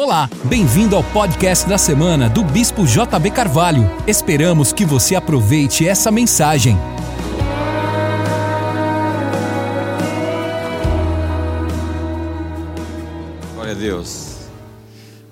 [0.00, 3.82] Olá, bem-vindo ao podcast da semana do Bispo JB Carvalho.
[4.06, 6.78] Esperamos que você aproveite essa mensagem.
[13.56, 14.36] Glória a Deus.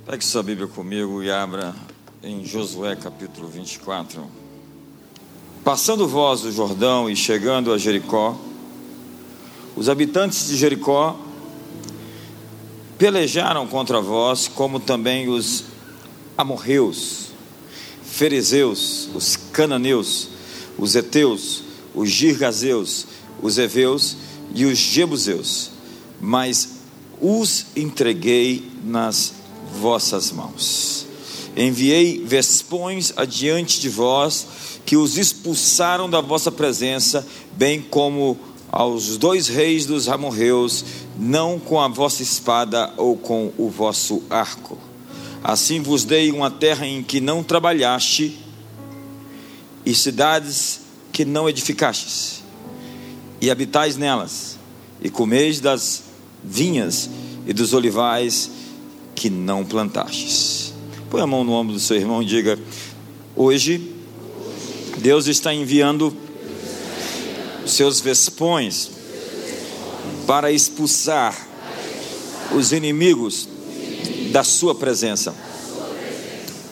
[0.05, 1.73] Pegue sua Bíblia comigo e abra
[2.21, 4.21] em Josué capítulo 24.
[5.63, 8.37] Passando vós o Jordão e chegando a Jericó,
[9.77, 11.17] os habitantes de Jericó
[12.99, 15.65] pelejaram contra vós, como também os
[16.37, 17.29] amorreus,
[18.05, 20.29] ferezeus, os cananeus,
[20.79, 21.63] os heteus,
[21.95, 23.07] os girgazeus,
[23.43, 24.17] os heveus
[24.55, 25.71] e os jebuseus,
[26.21, 26.77] mas
[27.21, 29.35] os entreguei nas
[29.81, 31.07] vossas mãos.
[31.57, 34.47] Enviei vespões adiante de vós,
[34.85, 38.39] que os expulsaram da vossa presença, bem como
[38.77, 40.85] aos dois reis dos amorreus,
[41.19, 44.77] não com a vossa espada ou com o vosso arco.
[45.43, 48.39] Assim vos dei uma terra em que não trabalhaste,
[49.83, 52.43] e cidades que não edificastes,
[53.41, 54.59] e habitais nelas,
[55.01, 56.03] e comeis das
[56.45, 57.09] vinhas
[57.47, 58.51] e dos olivais
[59.15, 60.75] que não plantastes.
[61.09, 62.59] Põe a mão no ombro do seu irmão e diga:
[63.35, 63.95] Hoje,
[64.99, 66.15] Deus está enviando
[67.67, 68.91] seus vespões
[70.27, 71.35] para expulsar
[72.53, 73.49] os inimigos
[74.31, 75.35] da sua presença.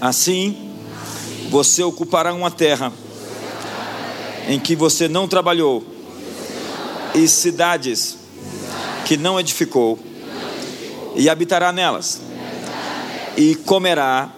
[0.00, 0.72] Assim,
[1.50, 2.92] você ocupará uma terra
[4.48, 5.84] em que você não trabalhou
[7.14, 8.16] e cidades
[9.04, 9.98] que não edificou
[11.14, 12.20] e habitará nelas
[13.36, 14.32] e comerá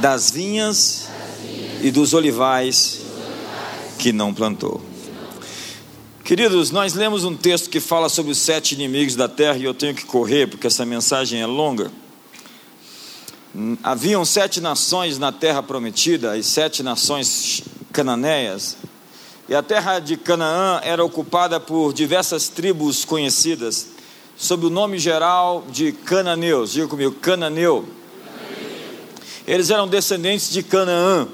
[0.00, 1.08] das vinhas
[1.82, 3.00] e dos olivais
[3.98, 4.93] que não plantou.
[6.24, 9.74] Queridos, nós lemos um texto que fala sobre os sete inimigos da terra e eu
[9.74, 11.92] tenho que correr porque essa mensagem é longa.
[13.82, 17.62] Haviam sete nações na terra prometida, as sete nações
[17.92, 18.78] cananeias,
[19.50, 23.88] e a terra de Canaã era ocupada por diversas tribos conhecidas,
[24.34, 26.72] sob o nome geral de cananeus.
[26.72, 27.86] Diga comigo, cananeu.
[29.46, 31.28] Eles eram descendentes de Canaã.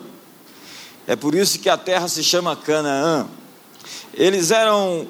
[1.06, 3.28] É por isso que a terra se chama Canaã.
[4.14, 5.06] Eles eram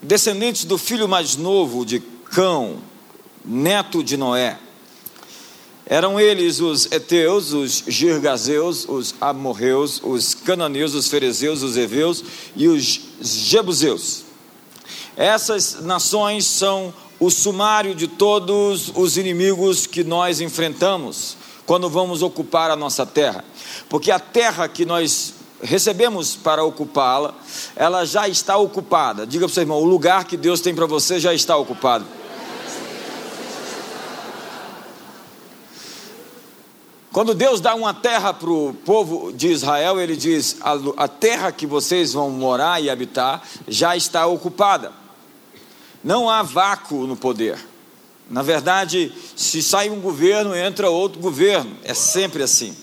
[0.00, 2.78] descendentes do filho mais novo de Cão,
[3.44, 4.58] neto de Noé.
[5.88, 12.24] Eram eles os Eteus, os Girgazeus, os Amorreus, os Cananeus, os Ferezeus, os Eveus
[12.56, 14.24] e os Jebuseus.
[15.16, 22.70] Essas nações são o sumário de todos os inimigos que nós enfrentamos quando vamos ocupar
[22.70, 23.44] a nossa terra.
[23.88, 27.34] Porque a terra que nós recebemos para ocupá-la,
[27.74, 29.26] ela já está ocupada.
[29.26, 32.04] Diga para o seu irmão: o lugar que Deus tem para você já está ocupado.
[37.16, 41.66] Quando Deus dá uma terra para o povo de Israel, Ele diz: a, terra que
[41.66, 44.92] vocês vão morar e habitar já está ocupada.
[46.04, 47.58] Não há vácuo no poder.
[48.28, 51.76] Na verdade, se sai um governo, entra outro governo.
[51.84, 52.76] É sempre assim.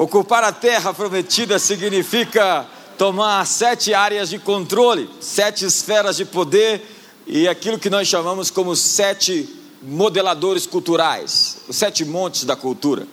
[0.00, 2.66] Ocupar a terra prometida significa
[2.96, 6.80] tomar sete áreas de controle, sete esferas de poder
[7.26, 9.46] e aquilo que nós chamamos como sete
[9.82, 13.06] modeladores culturais, os sete montes da cultura.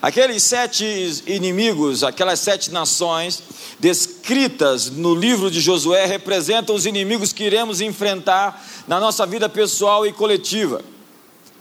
[0.00, 3.42] Aqueles sete inimigos, aquelas sete nações
[3.80, 10.06] descritas no livro de Josué representam os inimigos que iremos enfrentar na nossa vida pessoal
[10.06, 10.84] e coletiva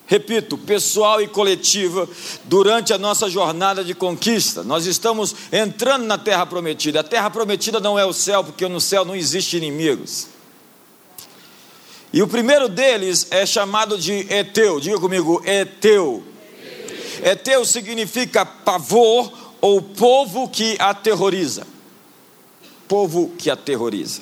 [0.10, 2.10] repito, pessoal e coletiva,
[2.46, 4.64] durante a nossa jornada de conquista.
[4.64, 7.02] Nós estamos entrando na terra prometida.
[7.02, 10.26] A terra prometida não é o céu, porque no céu não existe inimigos.
[12.12, 14.80] E o primeiro deles é chamado de Eteu.
[14.80, 16.24] Diga comigo, Eteu.
[17.24, 19.32] Eteu significa pavor
[19.62, 21.68] ou povo que aterroriza.
[22.88, 24.22] Povo que aterroriza.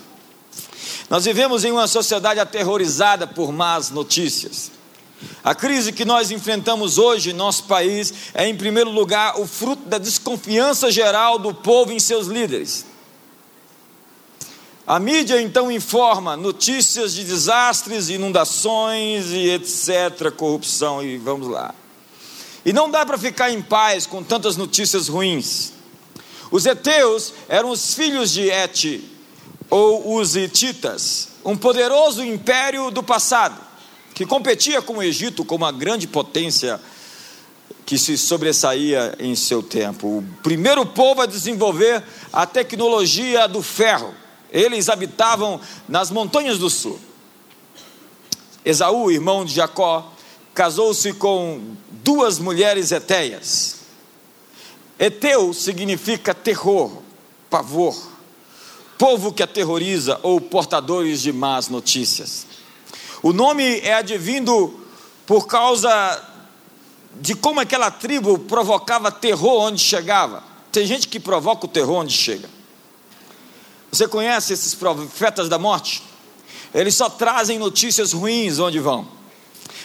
[1.09, 4.75] Nós vivemos em uma sociedade aterrorizada por más notícias.
[5.43, 9.87] A crise que nós enfrentamos hoje em nosso país é, em primeiro lugar, o fruto
[9.87, 12.85] da desconfiança geral do povo em seus líderes.
[14.85, 21.73] A mídia então informa notícias de desastres, inundações e etc., corrupção e vamos lá.
[22.63, 25.73] E não dá para ficar em paz com tantas notícias ruins.
[26.51, 29.01] Os heteus eram os filhos de Et,
[29.69, 33.66] ou os hititas, um poderoso império do passado
[34.17, 36.81] que competia com o Egito como a grande potência
[37.85, 40.07] que se sobressaía em seu tempo.
[40.07, 42.03] O primeiro povo a desenvolver
[42.33, 44.11] a tecnologia do ferro.
[44.51, 46.99] Eles habitavam nas montanhas do sul.
[48.65, 50.11] Esaú, irmão de Jacó,
[50.51, 53.81] casou-se com duas mulheres etéias.
[54.97, 57.03] Eteu significa terror,
[57.51, 57.95] pavor,
[58.97, 62.46] povo que aterroriza ou portadores de más notícias.
[63.21, 64.79] O nome é advindo
[65.25, 66.23] por causa
[67.19, 70.43] de como aquela tribo provocava terror onde chegava.
[70.71, 72.49] Tem gente que provoca o terror onde chega.
[73.91, 76.03] Você conhece esses profetas da morte?
[76.73, 79.07] Eles só trazem notícias ruins onde vão.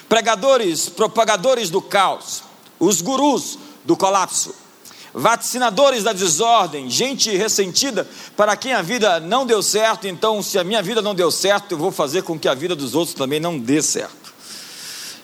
[0.08, 2.42] Pregadores, propagadores do caos,
[2.78, 4.54] os gurus do colapso,
[5.14, 10.64] vaticinadores da desordem, gente ressentida para quem a vida não deu certo, então se a
[10.64, 13.38] minha vida não deu certo, eu vou fazer com que a vida dos outros também
[13.38, 14.32] não dê certo.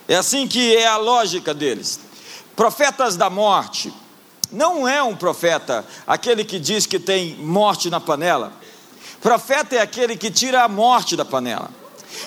[0.07, 2.01] É assim que é a lógica deles.
[2.57, 3.93] Profetas da morte,
[4.51, 8.53] não é um profeta aquele que diz que tem morte na panela.
[9.21, 11.71] Profeta é aquele que tira a morte da panela.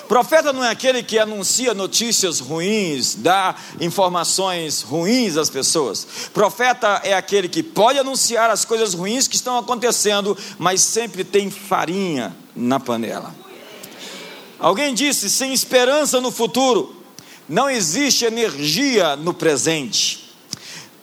[0.08, 6.06] Profeta não é aquele que anuncia notícias ruins, dá informações ruins às pessoas.
[6.32, 11.50] Profeta é aquele que pode anunciar as coisas ruins que estão acontecendo, mas sempre tem
[11.50, 13.34] farinha na panela.
[14.58, 16.96] Alguém disse: sem esperança no futuro,
[17.48, 20.22] não existe energia no presente.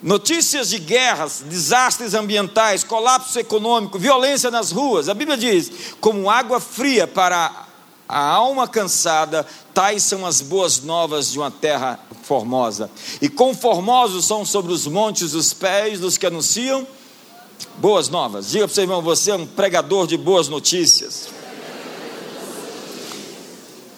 [0.02, 5.10] Notícias de guerras, desastres ambientais, colapso econômico, violência nas ruas.
[5.10, 7.69] A Bíblia diz: como água fria para
[8.12, 12.90] a alma cansada, tais são as boas novas de uma terra formosa.
[13.22, 16.88] E quão formosos são sobre os montes os pés dos que anunciam
[17.78, 18.50] boas novas.
[18.50, 21.30] Diga para o seu irmão: você é um pregador de boas notícias.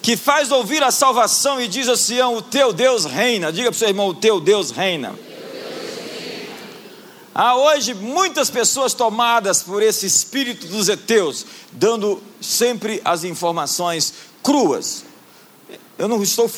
[0.02, 3.50] Que faz ouvir a salvação e diz a Sião: O teu Deus reina.
[3.50, 5.14] Diga para o seu irmão: O teu Deus reina.
[7.34, 14.12] Há hoje muitas pessoas tomadas por esse espírito dos heteus, dando sempre as informações
[14.42, 15.04] cruas.
[15.98, 16.50] Eu não estou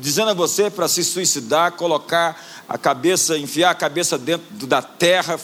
[0.00, 5.38] dizendo a você para se suicidar, colocar a cabeça, enfiar a cabeça dentro da terra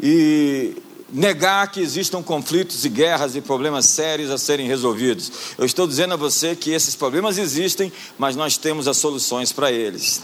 [0.00, 0.76] e
[1.12, 5.30] negar que existam conflitos e guerras e problemas sérios a serem resolvidos.
[5.56, 9.70] Eu estou dizendo a você que esses problemas existem, mas nós temos as soluções para
[9.70, 10.22] eles.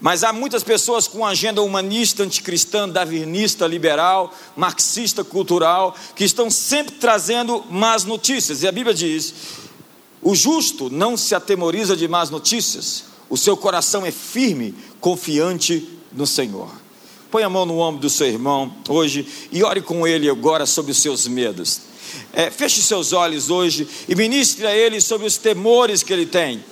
[0.00, 6.96] Mas há muitas pessoas com agenda humanista, anticristã, darwinista, liberal, marxista, cultural, que estão sempre
[6.96, 8.62] trazendo más notícias.
[8.62, 9.32] E a Bíblia diz:
[10.22, 16.26] o justo não se atemoriza de más notícias, o seu coração é firme, confiante no
[16.26, 16.68] Senhor.
[17.30, 20.92] Põe a mão no ombro do seu irmão hoje e ore com ele agora sobre
[20.92, 21.80] os seus medos.
[22.32, 26.64] É, feche seus olhos hoje e ministre a ele sobre os temores que ele tem.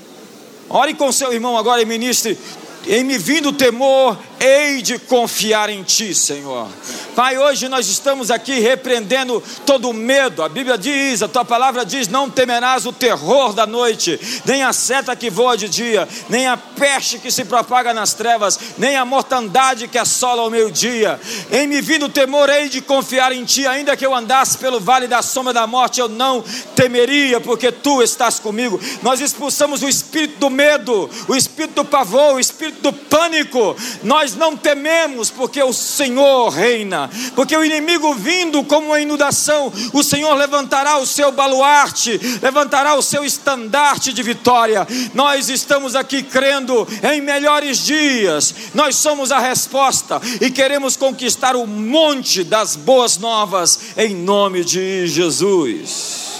[0.68, 2.38] Ore com seu irmão agora e ministre
[2.86, 6.68] em me vindo temor, hei de confiar em Ti, Senhor.
[7.16, 10.42] Pai, hoje nós estamos aqui repreendendo todo o medo.
[10.42, 14.72] A Bíblia diz, a Tua palavra diz: Não temerás o terror da noite, nem a
[14.72, 19.04] seta que voa de dia, nem a peste que se propaga nas trevas, nem a
[19.04, 21.18] mortandade que assola ao meio-dia.
[21.50, 24.80] Em me vindo o temor, hei de confiar em Ti, ainda que eu andasse pelo
[24.80, 26.44] vale da sombra da morte, eu não
[26.74, 28.78] temeria, porque Tu estás comigo.
[29.02, 33.76] Nós expulsamos o espírito do medo, o espírito do pavor, o espírito do pânico.
[34.02, 40.02] Nós não tememos, porque o Senhor reina, porque o inimigo vindo como uma inundação, o
[40.02, 44.86] Senhor levantará o seu baluarte, levantará o seu estandarte de vitória.
[45.12, 51.66] Nós estamos aqui crendo em melhores dias, nós somos a resposta e queremos conquistar o
[51.66, 56.33] monte das boas novas, em nome de Jesus.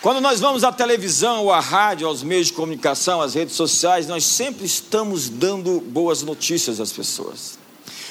[0.00, 4.06] Quando nós vamos à televisão, ou à rádio, aos meios de comunicação, às redes sociais,
[4.06, 7.58] nós sempre estamos dando boas notícias às pessoas.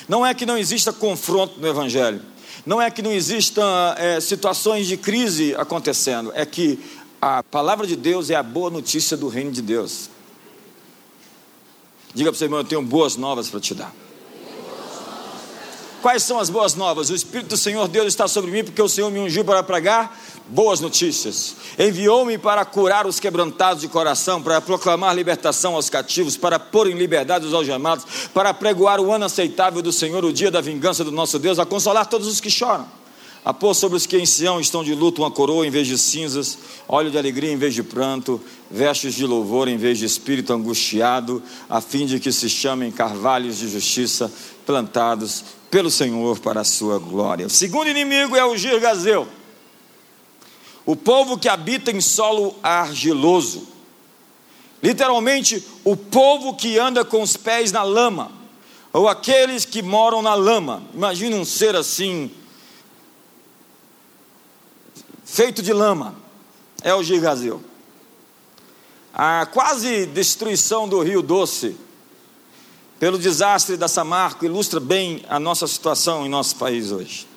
[0.08, 2.22] Não é que não exista confronto no Evangelho,
[2.66, 6.78] não é que não existam é, situações de crise acontecendo, é que
[7.22, 10.10] a palavra de Deus é a boa notícia do reino de Deus.
[12.14, 13.94] Diga para o seu irmão, eu tenho boas novas para te dar.
[16.02, 17.10] Quais são as boas novas?
[17.10, 20.18] O Espírito do Senhor Deus está sobre mim, porque o Senhor me ungiu para pregar
[20.50, 21.56] boas notícias.
[21.78, 26.96] Enviou-me para curar os quebrantados de coração, para proclamar libertação aos cativos, para pôr em
[26.96, 31.12] liberdade os algemados, para pregoar o ano aceitável do Senhor, o dia da vingança do
[31.12, 32.88] nosso Deus, a consolar todos os que choram.
[33.44, 35.98] A pôr sobre os que em Sião estão de luto uma coroa em vez de
[35.98, 40.52] cinzas, óleo de alegria em vez de pranto, vestes de louvor em vez de espírito
[40.52, 44.30] angustiado, a fim de que se chamem carvalhos de justiça
[44.66, 47.48] plantados pelo Senhor para a sua glória.
[47.48, 49.26] O segundo inimigo é o Girgazeu
[50.88, 53.68] o povo que habita em solo argiloso.
[54.82, 58.32] Literalmente, o povo que anda com os pés na lama,
[58.94, 60.82] ou aqueles que moram na lama.
[60.94, 62.32] Imagina um ser assim,
[65.26, 66.16] feito de lama,
[66.82, 67.62] é o Girgazil.
[69.14, 71.76] A quase destruição do Rio Doce,
[72.98, 77.28] pelo desastre da Samarco, ilustra bem a nossa situação em nosso país hoje.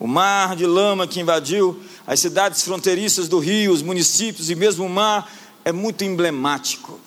[0.00, 4.84] O mar de lama que invadiu as cidades fronteiriças do Rio, os municípios e mesmo
[4.84, 5.30] o mar
[5.64, 7.00] é muito emblemático.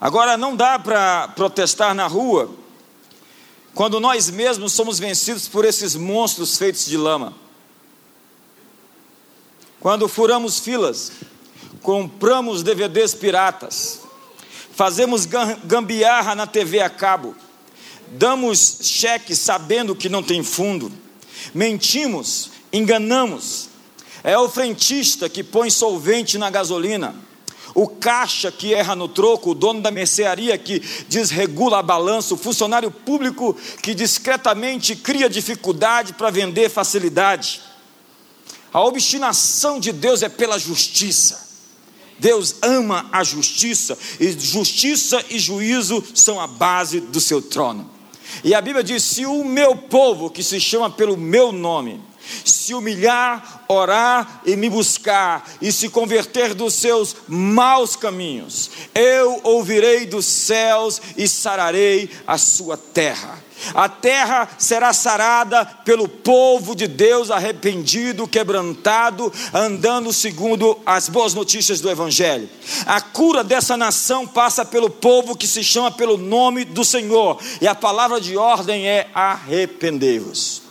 [0.00, 2.50] Agora, não dá para protestar na rua
[3.74, 7.34] quando nós mesmos somos vencidos por esses monstros feitos de lama.
[9.78, 11.12] Quando furamos filas,
[11.80, 14.00] compramos DVDs piratas,
[14.72, 15.26] fazemos
[15.64, 17.34] gambiarra na TV a cabo,
[18.08, 20.92] damos cheque sabendo que não tem fundo,
[21.54, 23.68] mentimos, enganamos.
[24.22, 27.14] É o frentista que põe solvente na gasolina,
[27.74, 32.38] o caixa que erra no troco, o dono da mercearia que desregula a balança, o
[32.38, 37.62] funcionário público que discretamente cria dificuldade para vender facilidade.
[38.72, 41.48] A obstinação de Deus é pela justiça.
[42.18, 47.90] Deus ama a justiça, e justiça e juízo são a base do seu trono.
[48.44, 52.00] E a Bíblia diz: se o meu povo, que se chama pelo meu nome,
[52.44, 60.06] se humilhar, orar e me buscar, e se converter dos seus maus caminhos, eu ouvirei
[60.06, 63.50] dos céus e sararei a sua terra.
[63.74, 71.80] A terra será sarada pelo povo de Deus arrependido, quebrantado, andando segundo as boas notícias
[71.80, 72.48] do Evangelho.
[72.86, 77.68] A cura dessa nação passa pelo povo que se chama pelo nome do Senhor, e
[77.68, 80.69] a palavra de ordem é arrependei-vos.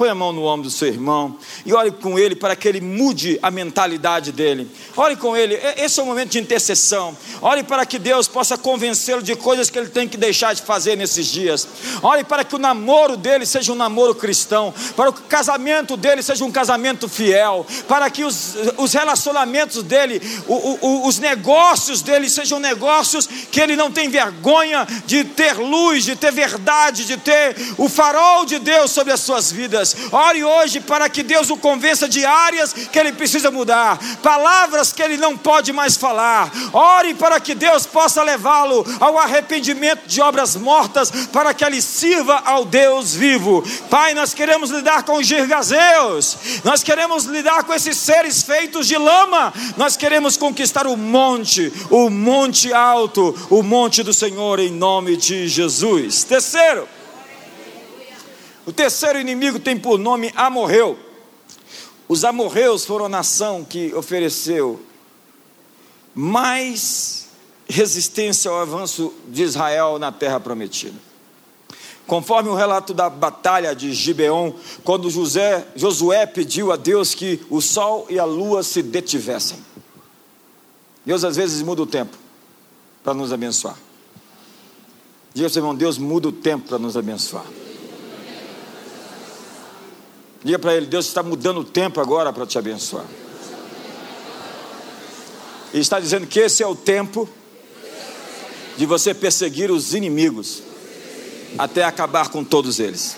[0.00, 2.80] Põe a mão no ombro do seu irmão e ore com ele para que ele
[2.80, 4.66] mude a mentalidade dele.
[4.96, 7.14] Ore com ele, esse é o momento de intercessão.
[7.42, 10.96] Ore para que Deus possa convencê-lo de coisas que ele tem que deixar de fazer
[10.96, 11.68] nesses dias.
[12.02, 16.22] Ore para que o namoro dele seja um namoro cristão, para que o casamento dele
[16.22, 22.30] seja um casamento fiel, para que os, os relacionamentos dele, o, o, os negócios dele
[22.30, 27.54] sejam negócios que ele não tem vergonha de ter luz, de ter verdade, de ter
[27.76, 29.89] o farol de Deus sobre as suas vidas.
[30.12, 35.02] Ore hoje para que Deus o convença de áreas que ele precisa mudar, palavras que
[35.02, 36.50] ele não pode mais falar.
[36.72, 42.42] Ore para que Deus possa levá-lo ao arrependimento de obras mortas, para que ele sirva
[42.44, 43.62] ao Deus vivo.
[43.88, 48.96] Pai, nós queremos lidar com os girgazeus, nós queremos lidar com esses seres feitos de
[48.96, 55.16] lama, nós queremos conquistar o monte, o monte alto, o monte do Senhor, em nome
[55.16, 56.24] de Jesus.
[56.24, 56.88] Terceiro,
[58.66, 60.98] o terceiro inimigo tem por nome Amorreu.
[62.08, 64.80] Os amorreus foram a nação que ofereceu
[66.14, 67.28] mais
[67.68, 70.98] resistência ao avanço de Israel na terra prometida.
[72.06, 74.52] Conforme o relato da batalha de Gibeon,
[74.82, 79.58] quando José, Josué pediu a Deus que o sol e a lua se detivessem.
[81.06, 82.18] Deus às vezes muda o tempo
[83.04, 83.76] para nos abençoar.
[85.32, 87.46] Diga para seu irmão, Deus muda o tempo para nos abençoar.
[90.42, 93.04] Diga para ele: Deus está mudando o tempo agora para te abençoar.
[95.72, 97.28] E está dizendo que esse é o tempo
[98.76, 100.62] de você perseguir os inimigos
[101.58, 103.16] até acabar com todos eles.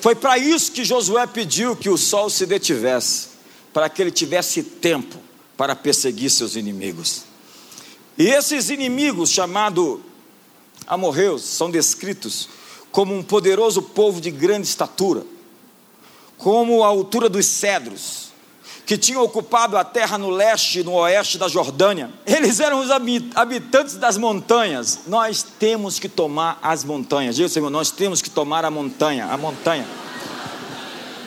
[0.00, 3.28] Foi para isso que Josué pediu que o sol se detivesse,
[3.72, 5.16] para que ele tivesse tempo
[5.56, 7.22] para perseguir seus inimigos.
[8.18, 10.00] E esses inimigos, chamados
[10.86, 12.48] amorreus, são descritos
[12.90, 15.24] como um poderoso povo de grande estatura
[16.38, 18.26] como a altura dos cedros,
[18.84, 22.10] que tinham ocupado a terra no leste e no oeste da Jordânia.
[22.24, 22.90] Eles eram os
[23.34, 25.00] habitantes das montanhas.
[25.08, 27.34] Nós temos que tomar as montanhas.
[27.34, 29.84] Diga, Senhor, nós temos que tomar a montanha, a montanha.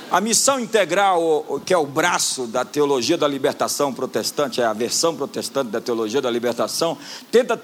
[0.09, 5.15] A missão integral, que é o braço da teologia da libertação protestante, é a versão
[5.15, 6.97] protestante da teologia da libertação,
[7.29, 7.61] tenta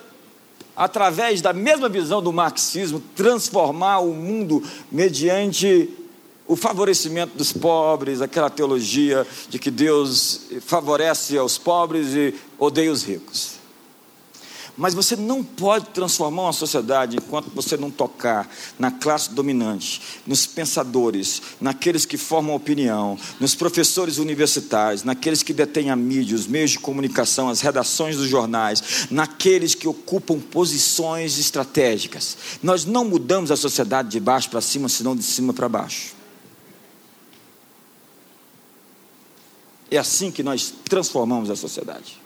[0.75, 4.61] através da mesma visão do marxismo, transformar o mundo
[4.91, 5.89] mediante
[6.47, 13.03] o favorecimento dos pobres, aquela teologia de que Deus favorece aos pobres e odeia os
[13.03, 13.55] ricos.
[14.77, 20.45] Mas você não pode transformar uma sociedade enquanto você não tocar na classe dominante, nos
[20.45, 26.71] pensadores, naqueles que formam opinião, nos professores universitários, naqueles que detêm a mídia, os meios
[26.71, 32.37] de comunicação, as redações dos jornais, naqueles que ocupam posições estratégicas.
[32.61, 36.25] Nós não mudamos a sociedade de baixo para cima, senão de cima para baixo.
[39.89, 42.19] É assim que nós transformamos a sociedade.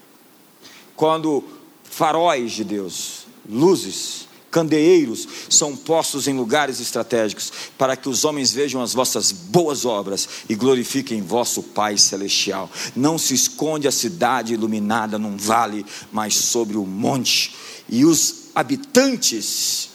[0.96, 1.44] Quando
[1.84, 8.82] faróis de Deus, luzes, candeeiros são postos em lugares estratégicos, para que os homens vejam
[8.82, 12.70] as vossas boas obras e glorifiquem vosso Pai Celestial.
[12.96, 17.56] Não se esconde a cidade iluminada num vale, mas sobre o monte.
[17.88, 19.90] E os habitantes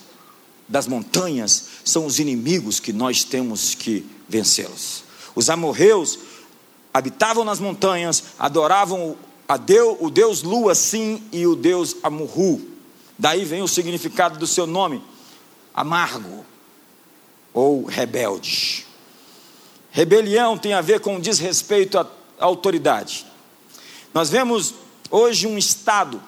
[0.69, 5.05] das montanhas são os inimigos que nós temos que vencê-los.
[5.35, 6.19] Os amorreus
[6.95, 12.75] habitavam nas montanhas, adoravam a Deus, o Deus Lua, sim, e o Deus Amurru
[13.19, 15.03] Daí vem o significado do seu nome,
[15.73, 16.45] amargo
[17.53, 18.87] ou rebelde.
[19.91, 22.07] Rebelião tem a ver com desrespeito à
[22.41, 23.25] autoridade.
[24.13, 24.75] Nós vemos
[25.11, 26.21] hoje um Estado,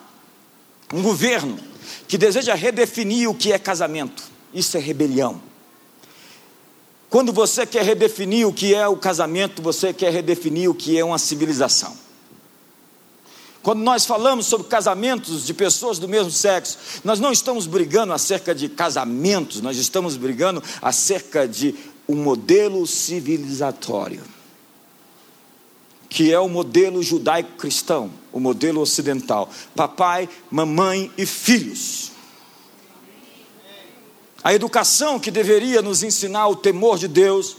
[0.93, 1.59] um governo,
[2.07, 4.23] que deseja redefinir o que é casamento.
[4.55, 5.41] Isso é rebelião.
[7.17, 11.03] Quando você quer redefinir o que é o casamento, você quer redefinir o que é
[11.03, 11.97] uma civilização.
[13.63, 18.55] Quando nós falamos sobre casamentos de pessoas do mesmo sexo, nós não estamos brigando acerca
[18.55, 21.75] de casamentos, nós estamos brigando acerca de
[22.07, 24.23] um modelo civilizatório,
[26.11, 32.13] que é o modelo judaico-cristão, o modelo ocidental: papai, mamãe e filhos.
[34.47, 37.57] A educação que deveria nos ensinar o temor de Deus,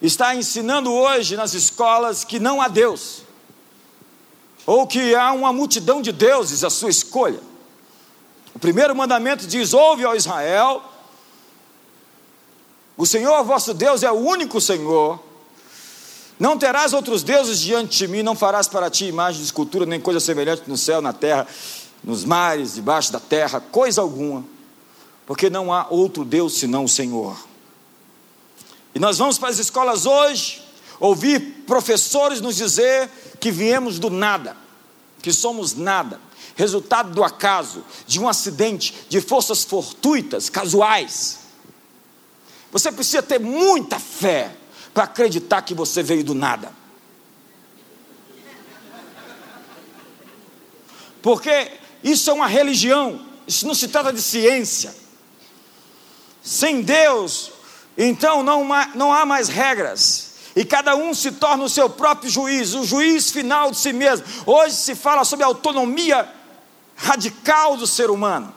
[0.00, 3.22] está ensinando hoje nas escolas que não há Deus
[4.64, 7.40] ou que há uma multidão de deuses à sua escolha.
[8.54, 10.80] O primeiro mandamento diz: Ouve, ó Israel,
[12.96, 15.18] o Senhor vosso Deus é o único Senhor.
[16.38, 20.00] Não terás outros deuses diante de mim, não farás para ti imagem de escultura, nem
[20.00, 21.48] coisa semelhante no céu, na terra,
[22.04, 24.53] nos mares, debaixo da terra, coisa alguma,
[25.26, 27.36] porque não há outro Deus senão o Senhor.
[28.94, 30.62] E nós vamos para as escolas hoje
[31.00, 34.56] ouvir professores nos dizer que viemos do nada,
[35.20, 36.20] que somos nada,
[36.54, 41.40] resultado do acaso, de um acidente, de forças fortuitas, casuais.
[42.70, 44.54] Você precisa ter muita fé
[44.92, 46.72] para acreditar que você veio do nada.
[51.20, 51.72] Porque
[52.02, 55.03] isso é uma religião, isso não se trata de ciência.
[56.44, 57.50] Sem Deus,
[57.96, 62.74] então não, não há mais regras, e cada um se torna o seu próprio juiz,
[62.74, 64.26] o juiz final de si mesmo.
[64.44, 66.28] Hoje se fala sobre a autonomia
[66.94, 68.54] radical do ser humano.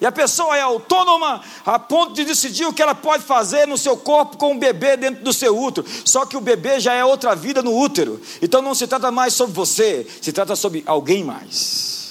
[0.00, 3.78] E a pessoa é autônoma a ponto de decidir o que ela pode fazer no
[3.78, 5.86] seu corpo com o bebê dentro do seu útero.
[6.04, 8.20] Só que o bebê já é outra vida no útero.
[8.40, 12.01] Então não se trata mais sobre você, se trata sobre alguém mais.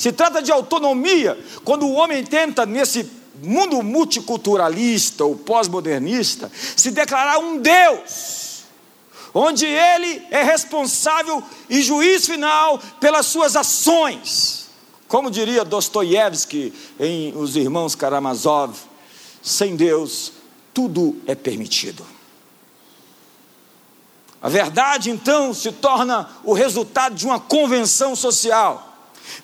[0.00, 3.06] Se trata de autonomia quando o homem tenta, nesse
[3.42, 8.62] mundo multiculturalista ou pós-modernista, se declarar um Deus,
[9.34, 14.70] onde ele é responsável e juiz final pelas suas ações.
[15.06, 18.74] Como diria Dostoiévski em Os Irmãos Karamazov,
[19.42, 20.32] sem Deus
[20.72, 22.06] tudo é permitido.
[24.40, 28.89] A verdade então se torna o resultado de uma convenção social.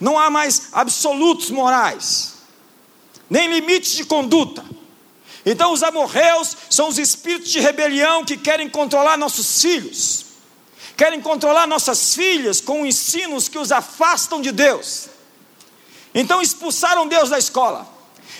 [0.01, 2.37] Não há mais absolutos morais
[3.29, 4.65] nem limites de conduta.
[5.45, 10.27] Então, os amorreus são os espíritos de rebelião que querem controlar nossos filhos,
[10.97, 15.09] querem controlar nossas filhas com ensinos que os afastam de Deus.
[16.15, 17.95] Então, expulsaram Deus da escola.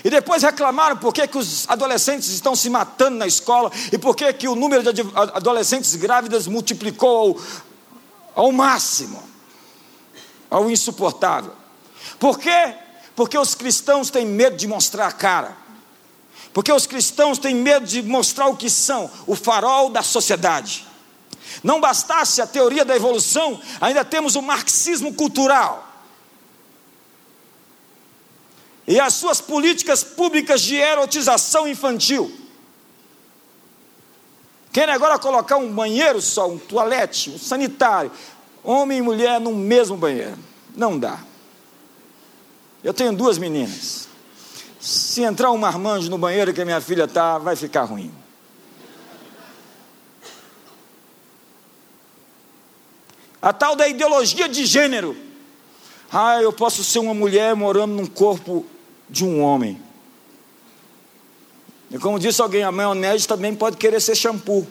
[0.05, 4.15] E depois reclamaram por que, que os adolescentes estão se matando na escola e por
[4.15, 7.41] que, que o número de adolescentes grávidas multiplicou
[8.35, 9.23] ao, ao máximo,
[10.51, 11.53] ao insuportável.
[12.19, 12.75] Por quê?
[13.15, 15.57] Porque os cristãos têm medo de mostrar a cara.
[16.53, 20.87] Porque os cristãos têm medo de mostrar o que são, o farol da sociedade.
[21.63, 25.87] Não bastasse a teoria da evolução, ainda temos o marxismo cultural.
[28.87, 32.35] E as suas políticas públicas de erotização infantil.
[34.73, 38.13] Querem agora colocar um banheiro só, um toalete, um sanitário,
[38.67, 40.37] homem e mulher no mesmo banheiro.
[40.77, 41.21] Não dá.
[42.83, 44.09] Eu tenho duas meninas.
[44.81, 48.13] Se entrar um marmanjo no banheiro que a minha filha está, vai ficar ruim.
[53.41, 55.17] A tal da ideologia de gênero.
[56.13, 58.65] Ah, eu posso ser uma mulher morando num corpo
[59.09, 59.81] de um homem.
[61.91, 64.67] E como disse alguém, a maionese também pode querer ser shampoo.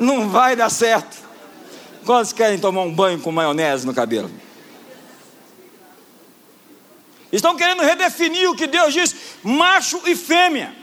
[0.00, 1.18] Não vai dar certo.
[2.06, 4.30] Quantos querem tomar um banho com maionese no cabelo?
[7.30, 10.74] Estão querendo redefinir o que Deus diz, macho e fêmea.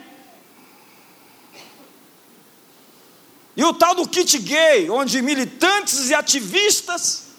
[3.56, 7.30] E o tal do kit gay, onde militantes e ativistas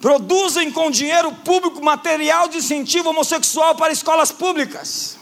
[0.00, 5.18] produzem com dinheiro público material de incentivo homossexual para escolas públicas.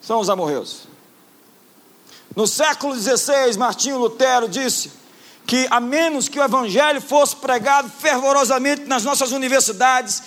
[0.00, 0.93] São os amorreus.
[2.34, 4.90] No século XVI, Martinho Lutero disse
[5.46, 10.22] que, a menos que o evangelho fosse pregado fervorosamente nas nossas universidades,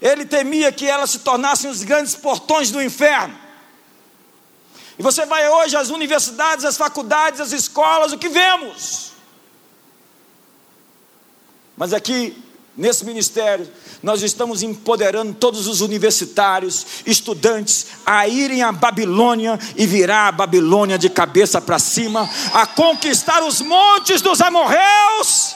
[0.00, 3.36] ele temia que elas se tornassem os grandes portões do inferno.
[4.98, 9.12] E você vai hoje às universidades, às faculdades, às escolas, o que vemos?
[11.76, 12.36] Mas aqui,
[12.80, 13.70] nesse ministério,
[14.02, 20.98] nós estamos empoderando todos os universitários, estudantes, a irem à Babilônia e virar a Babilônia
[20.98, 25.54] de cabeça para cima, a conquistar os montes dos amorreus.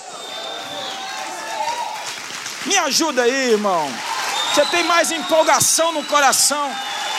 [2.67, 3.91] Me ajuda aí, irmão.
[4.55, 6.71] Você tem mais empolgação no coração,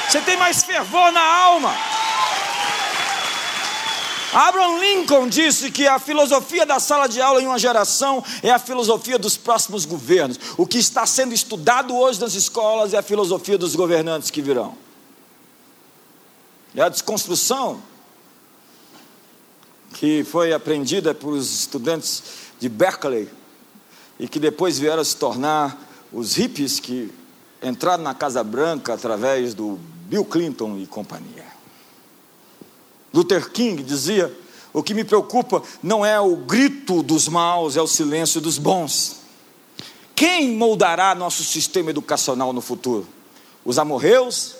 [0.08, 1.76] você tem mais fervor na alma.
[4.36, 8.60] Abraham Lincoln disse que a filosofia da sala de aula em uma geração é a
[8.60, 10.38] filosofia dos próximos governos.
[10.58, 14.78] O que está sendo estudado hoje nas escolas é a filosofia dos governantes que virão.
[16.76, 17.82] É a desconstrução
[19.94, 22.22] que foi aprendida por os estudantes
[22.60, 23.30] de Berkeley
[24.20, 27.10] e que depois vieram se tornar os hippies que
[27.64, 31.55] entraram na Casa Branca através do Bill Clinton e companhia.
[33.16, 34.36] Luther King dizia:
[34.74, 39.22] O que me preocupa não é o grito dos maus, é o silêncio dos bons.
[40.14, 43.08] Quem moldará nosso sistema educacional no futuro?
[43.64, 44.58] Os amorreus,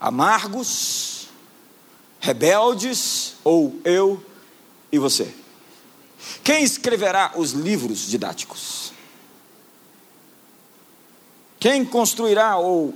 [0.00, 1.28] amargos,
[2.20, 4.22] rebeldes ou eu
[4.92, 5.34] e você?
[6.44, 8.92] Quem escreverá os livros didáticos?
[11.58, 12.94] Quem construirá ou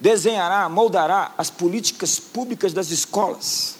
[0.00, 3.75] desenhará, moldará as políticas públicas das escolas?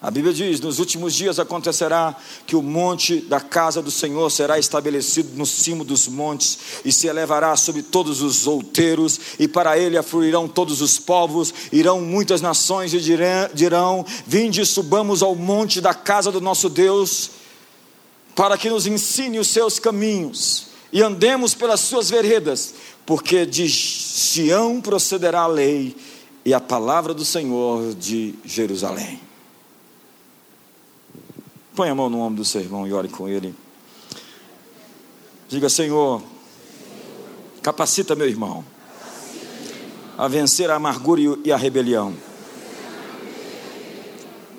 [0.00, 2.14] A Bíblia diz: nos últimos dias acontecerá
[2.46, 7.08] que o monte da casa do Senhor será estabelecido no cimo dos montes e se
[7.08, 12.94] elevará sobre todos os outeiros, e para ele afluirão todos os povos, irão muitas nações
[12.94, 13.00] e
[13.54, 17.30] dirão: Vinde, subamos ao monte da casa do nosso Deus,
[18.36, 22.72] para que nos ensine os seus caminhos e andemos pelas suas veredas,
[23.04, 25.96] porque de Sião procederá a lei
[26.44, 29.27] e a palavra do Senhor de Jerusalém.
[31.78, 33.54] Põe a mão no ombro do seu irmão e ore com ele.
[35.48, 36.20] Diga, Senhor,
[37.62, 38.64] capacita meu irmão
[40.16, 42.16] a vencer a amargura e a rebelião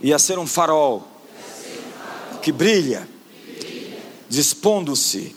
[0.01, 1.05] e a ser um farol
[2.41, 3.05] que brilha,
[4.29, 5.36] dispondo-se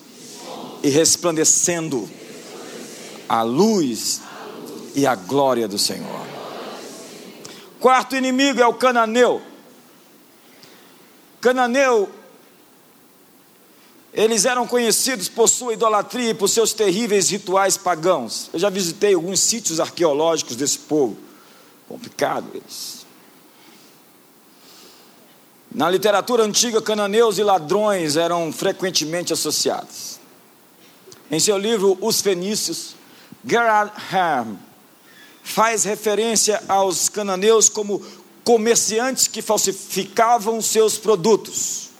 [0.84, 2.08] e resplandecendo
[3.28, 4.20] a luz
[4.94, 6.26] e a glória do Senhor.
[7.80, 9.42] Quarto inimigo é o cananeu.
[11.42, 12.08] Cananeu,
[14.14, 18.48] eles eram conhecidos por sua idolatria e por seus terríveis rituais pagãos.
[18.52, 21.18] Eu já visitei alguns sítios arqueológicos desse povo.
[21.88, 23.04] Complicado eles.
[25.74, 30.20] Na literatura antiga, cananeus e ladrões eram frequentemente associados.
[31.28, 32.94] Em seu livro Os Fenícios,
[33.44, 34.58] Gerard Ham
[35.42, 38.00] faz referência aos cananeus como
[38.44, 41.90] comerciantes que falsificavam seus produtos.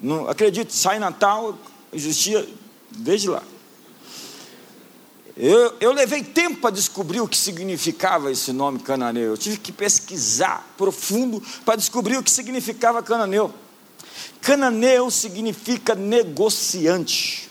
[0.00, 1.58] Não, acredite, sai Natal
[1.92, 2.46] existia
[2.90, 3.42] desde lá.
[5.36, 9.32] Eu, eu levei tempo para descobrir o que significava esse nome cananeu.
[9.32, 13.52] Eu tive que pesquisar profundo para descobrir o que significava cananeu.
[14.40, 17.45] Cananeu significa negociante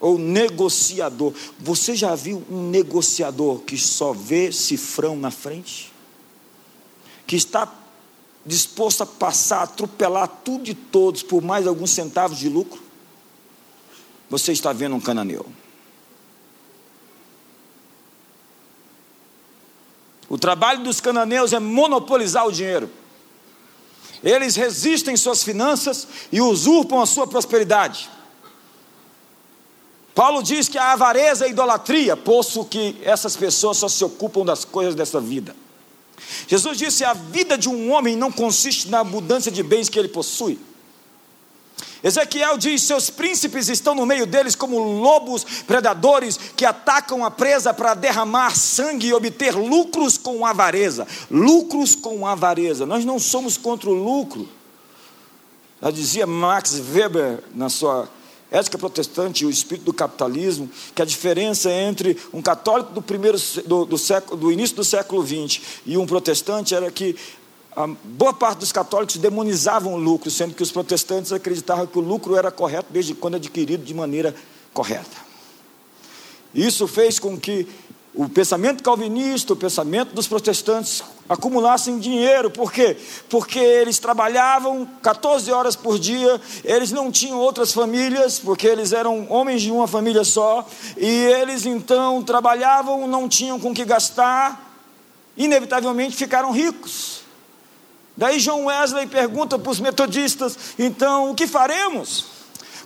[0.00, 1.32] ou negociador.
[1.58, 5.92] Você já viu um negociador que só vê cifrão na frente?
[7.26, 7.72] Que está
[8.44, 12.80] disposto a passar, atropelar tudo e todos por mais alguns centavos de lucro?
[14.28, 15.46] Você está vendo um cananeu.
[20.28, 22.90] O trabalho dos cananeus é monopolizar o dinheiro.
[24.22, 28.10] Eles resistem suas finanças e usurpam a sua prosperidade.
[30.16, 34.64] Paulo diz que a avareza é idolatria, posto que essas pessoas só se ocupam das
[34.64, 35.54] coisas dessa vida.
[36.48, 40.08] Jesus disse: a vida de um homem não consiste na abundância de bens que ele
[40.08, 40.58] possui.
[42.02, 47.74] Ezequiel diz: seus príncipes estão no meio deles como lobos predadores que atacam a presa
[47.74, 51.06] para derramar sangue e obter lucros com avareza.
[51.30, 52.86] Lucros com avareza.
[52.86, 54.48] Nós não somos contra o lucro.
[55.82, 58.08] Já dizia Max Weber na sua
[58.50, 63.38] ética protestante e o espírito do capitalismo, que a diferença entre um católico do, primeiro,
[63.66, 67.16] do, do, século, do início do século XX e um protestante era que
[67.74, 72.00] a boa parte dos católicos demonizavam o lucro, sendo que os protestantes acreditavam que o
[72.00, 74.34] lucro era correto desde quando adquirido de maneira
[74.72, 75.26] correta.
[76.54, 77.68] Isso fez com que
[78.16, 82.96] o pensamento calvinista, o pensamento dos protestantes acumulassem dinheiro, por quê?
[83.28, 89.26] Porque eles trabalhavam 14 horas por dia, eles não tinham outras famílias, porque eles eram
[89.30, 94.74] homens de uma família só, e eles então trabalhavam, não tinham com que gastar,
[95.36, 97.20] inevitavelmente ficaram ricos.
[98.16, 102.35] Daí John Wesley pergunta para os metodistas: então o que faremos?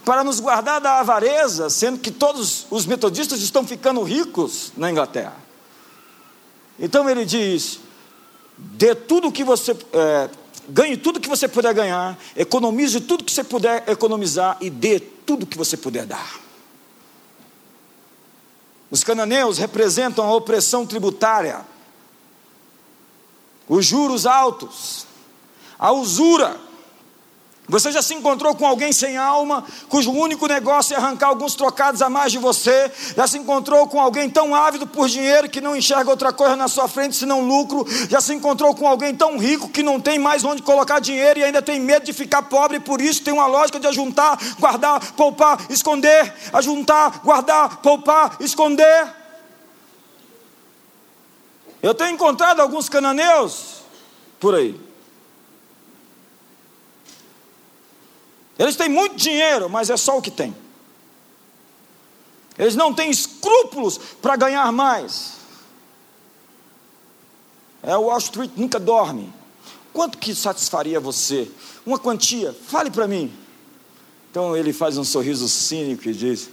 [0.03, 5.35] Para nos guardar da avareza, sendo que todos os metodistas estão ficando ricos na Inglaterra.
[6.79, 7.79] Então ele diz:
[8.57, 10.29] dê tudo que você, é,
[10.67, 15.45] ganhe tudo que você puder ganhar, economize tudo que você puder economizar e dê tudo
[15.45, 16.39] que você puder dar.
[18.89, 21.61] Os cananeus representam a opressão tributária,
[23.69, 25.05] os juros altos,
[25.79, 26.59] a usura
[27.71, 32.01] você já se encontrou com alguém sem alma, cujo único negócio é arrancar alguns trocados
[32.01, 32.91] a mais de você?
[33.15, 36.67] Já se encontrou com alguém tão ávido por dinheiro que não enxerga outra coisa na
[36.67, 37.87] sua frente senão lucro?
[38.09, 41.45] Já se encontrou com alguém tão rico que não tem mais onde colocar dinheiro e
[41.45, 45.57] ainda tem medo de ficar pobre, por isso tem uma lógica de ajuntar, guardar, poupar,
[45.69, 49.07] esconder, ajuntar, guardar, poupar, esconder?
[51.81, 53.75] Eu tenho encontrado alguns cananeus
[54.41, 54.90] por aí.
[58.57, 60.55] Eles têm muito dinheiro, mas é só o que tem.
[62.57, 65.37] Eles não têm escrúpulos para ganhar mais.
[67.81, 69.33] É, o Wall Street nunca dorme.
[69.93, 71.49] Quanto que satisfaria você?
[71.85, 72.53] Uma quantia?
[72.67, 73.33] Fale para mim.
[74.29, 76.49] Então ele faz um sorriso cínico e diz: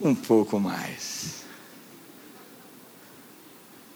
[0.00, 1.40] um pouco mais.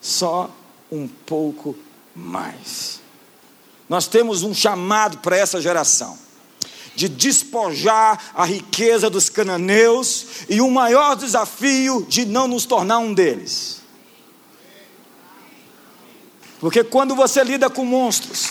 [0.00, 0.50] Só
[0.90, 1.76] um pouco
[2.14, 3.00] mais.
[3.88, 6.23] Nós temos um chamado para essa geração
[6.94, 13.12] de despojar a riqueza dos cananeus e o maior desafio de não nos tornar um
[13.12, 13.83] deles.
[16.61, 18.50] Porque quando você lida com monstros,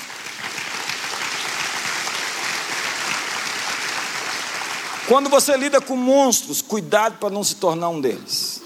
[5.08, 8.62] quando você lida com monstros, cuidado para não se tornar um deles.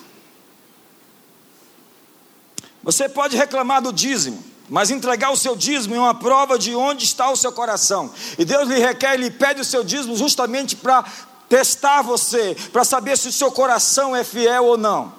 [2.84, 4.44] Você pode reclamar do dízimo.
[4.70, 8.12] Mas entregar o seu dízimo é uma prova de onde está o seu coração.
[8.38, 11.06] E Deus lhe requer, lhe pede o seu dízimo justamente para
[11.48, 15.14] testar você, para saber se o seu coração é fiel ou não.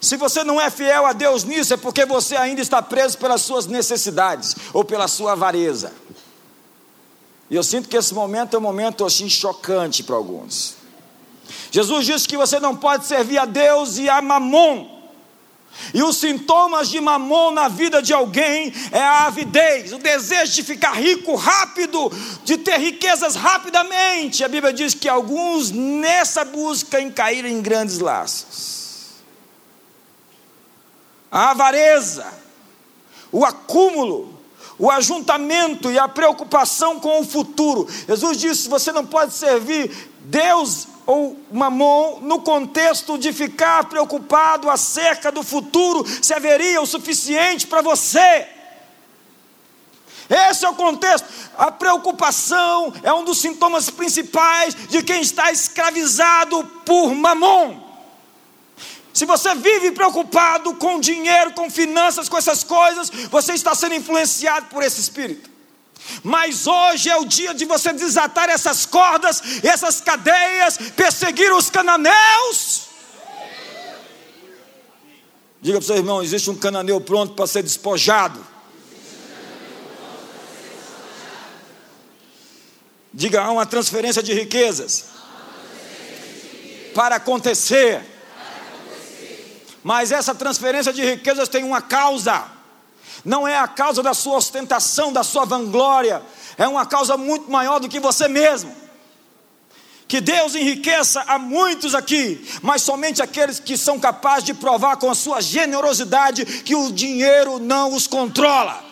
[0.00, 3.42] Se você não é fiel a Deus nisso, é porque você ainda está preso pelas
[3.42, 5.92] suas necessidades ou pela sua avareza.
[7.48, 10.74] E eu sinto que esse momento é um momento assim chocante para alguns.
[11.70, 14.95] Jesus disse que você não pode servir a Deus e a Mamon.
[15.94, 20.62] E os sintomas de mamon na vida de alguém é a avidez, o desejo de
[20.62, 22.10] ficar rico rápido,
[22.44, 24.44] de ter riquezas rapidamente.
[24.44, 28.76] A Bíblia diz que alguns nessa busca caíram em grandes laços.
[31.30, 32.26] A avareza,
[33.30, 34.35] o acúmulo,
[34.78, 37.88] o ajuntamento e a preocupação com o futuro.
[38.06, 45.30] Jesus disse: você não pode servir Deus ou mamon no contexto de ficar preocupado acerca
[45.30, 48.48] do futuro, se haveria o suficiente para você.
[50.28, 51.28] Esse é o contexto.
[51.56, 57.85] A preocupação é um dos sintomas principais de quem está escravizado por mamon.
[59.16, 64.66] Se você vive preocupado com dinheiro, com finanças, com essas coisas, você está sendo influenciado
[64.66, 65.48] por esse espírito.
[66.22, 72.88] Mas hoje é o dia de você desatar essas cordas, essas cadeias, perseguir os cananeus.
[75.62, 78.46] Diga para o seu irmão: existe um cananeu pronto para ser despojado.
[83.14, 85.06] Diga, há uma transferência de riquezas
[86.94, 88.15] para acontecer.
[89.86, 92.44] Mas essa transferência de riquezas tem uma causa
[93.24, 96.20] não é a causa da sua ostentação, da sua vanglória,
[96.58, 98.74] é uma causa muito maior do que você mesmo.
[100.08, 105.08] Que Deus enriqueça a muitos aqui, mas somente aqueles que são capazes de provar com
[105.08, 108.84] a sua generosidade que o dinheiro não os controla.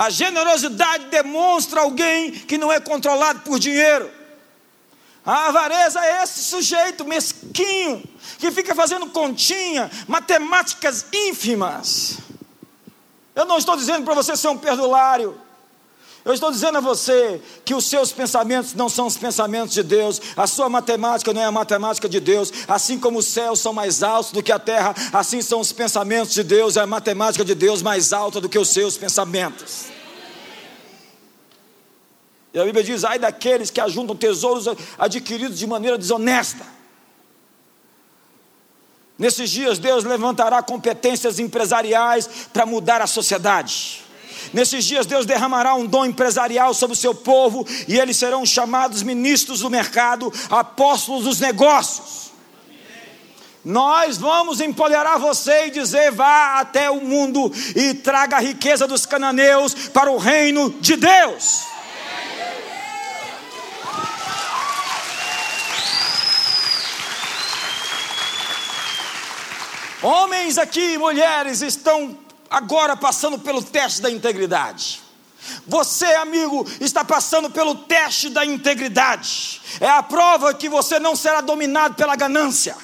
[0.00, 4.10] A generosidade demonstra alguém que não é controlado por dinheiro.
[5.22, 8.02] A avareza é esse sujeito mesquinho
[8.38, 12.16] que fica fazendo continha, matemáticas ínfimas.
[13.34, 15.38] Eu não estou dizendo para você ser um perdulário.
[16.24, 20.20] Eu estou dizendo a você que os seus pensamentos não são os pensamentos de Deus,
[20.36, 24.02] a sua matemática não é a matemática de Deus, assim como os céus são mais
[24.02, 27.54] altos do que a terra, assim são os pensamentos de Deus, é a matemática de
[27.54, 29.86] Deus mais alta do que os seus pensamentos.
[32.52, 34.66] E a Bíblia diz: ai daqueles que ajuntam tesouros
[34.98, 36.66] adquiridos de maneira desonesta.
[39.18, 44.09] Nesses dias, Deus levantará competências empresariais para mudar a sociedade.
[44.52, 49.02] Nesses dias, Deus derramará um dom empresarial sobre o seu povo e eles serão chamados
[49.02, 52.30] ministros do mercado, apóstolos dos negócios.
[53.64, 59.04] Nós vamos empoderar você e dizer: vá até o mundo e traga a riqueza dos
[59.04, 61.70] cananeus para o reino de Deus.
[70.02, 72.16] Homens aqui, mulheres, estão
[72.50, 75.00] agora passando pelo teste da integridade.
[75.66, 79.62] Você, amigo, está passando pelo teste da integridade.
[79.80, 82.76] É a prova que você não será dominado pela ganância.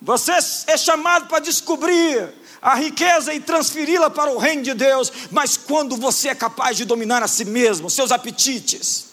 [0.00, 0.32] Você
[0.66, 5.96] é chamado para descobrir a riqueza e transferi-la para o reino de Deus, mas quando
[5.96, 9.11] você é capaz de dominar a si mesmo, seus apetites,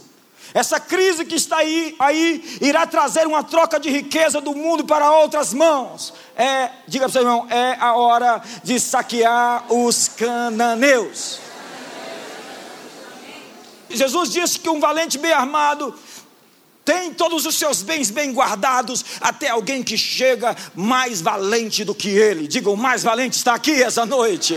[0.53, 5.11] essa crise que está aí, aí irá trazer uma troca de riqueza do mundo para
[5.11, 6.13] outras mãos.
[6.35, 11.39] É, diga para o seu irmão, é a hora de saquear os cananeus.
[13.89, 15.97] Jesus disse que um valente bem armado
[16.85, 22.09] tem todos os seus bens bem guardados, até alguém que chega mais valente do que
[22.09, 22.47] ele.
[22.47, 24.55] Diga, o mais valente está aqui essa noite.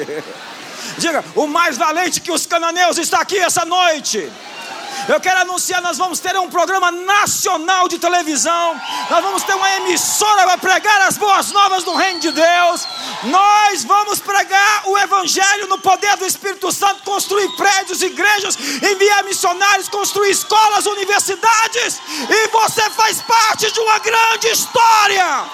[0.96, 4.30] Diga, o mais valente que os cananeus está aqui essa noite.
[5.08, 9.76] Eu quero anunciar: nós vamos ter um programa nacional de televisão, nós vamos ter uma
[9.76, 12.86] emissora para pregar as boas novas do Reino de Deus.
[13.24, 19.88] Nós vamos pregar o Evangelho no poder do Espírito Santo, construir prédios, igrejas, enviar missionários,
[19.88, 25.44] construir escolas, universidades, e você faz parte de uma grande história.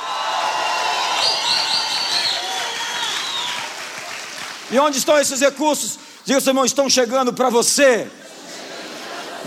[4.70, 5.98] E onde estão esses recursos?
[6.24, 8.10] Diga, irmão, estão chegando para você.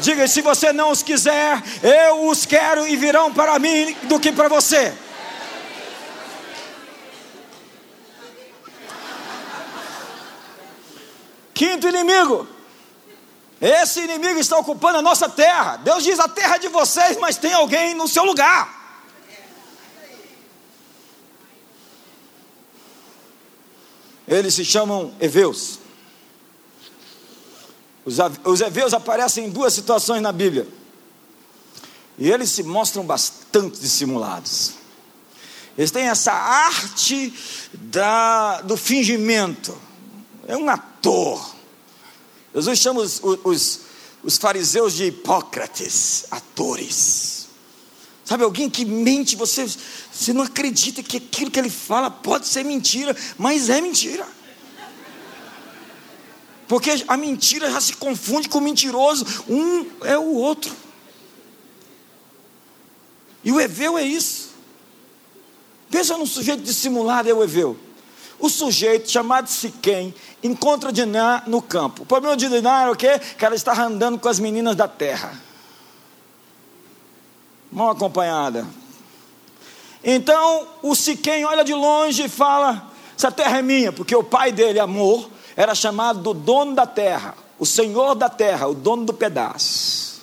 [0.01, 4.31] Diga, se você não os quiser, eu os quero e virão para mim do que
[4.31, 4.93] para você.
[11.53, 12.47] Quinto inimigo.
[13.61, 15.77] Esse inimigo está ocupando a nossa terra.
[15.77, 18.81] Deus diz: a terra é de vocês, mas tem alguém no seu lugar.
[24.27, 25.80] Eles se chamam Eveus.
[28.05, 30.67] Os, heveus aparecem em duas situações na Bíblia.
[32.17, 34.73] E eles se mostram bastante dissimulados.
[35.77, 37.33] Eles têm essa arte
[37.73, 39.77] da, do fingimento.
[40.47, 41.55] É um ator.
[42.53, 43.79] Jesus chama os, os,
[44.23, 47.47] os fariseus de hipócrates, atores.
[48.25, 49.65] Sabe, alguém que mente, você,
[50.11, 54.25] você não acredita que aquilo que ele fala pode ser mentira, mas é mentira.
[56.71, 60.73] Porque a mentira já se confunde com o mentiroso, um é o outro.
[63.43, 64.51] E o Eveu é isso.
[65.89, 67.77] Pensa num sujeito dissimulado, é o Eveu.
[68.39, 72.03] O sujeito chamado Siquém encontra Diná no campo.
[72.03, 73.19] O problema de Diná era o quê?
[73.19, 75.37] Que ela estava andando com as meninas da terra.
[77.69, 78.65] Mão acompanhada.
[80.01, 84.53] Então o Siquém olha de longe e fala: Essa terra é minha, porque o pai
[84.53, 89.13] dele, amor, era chamado do dono da terra, o senhor da terra, o dono do
[89.13, 90.21] pedaço.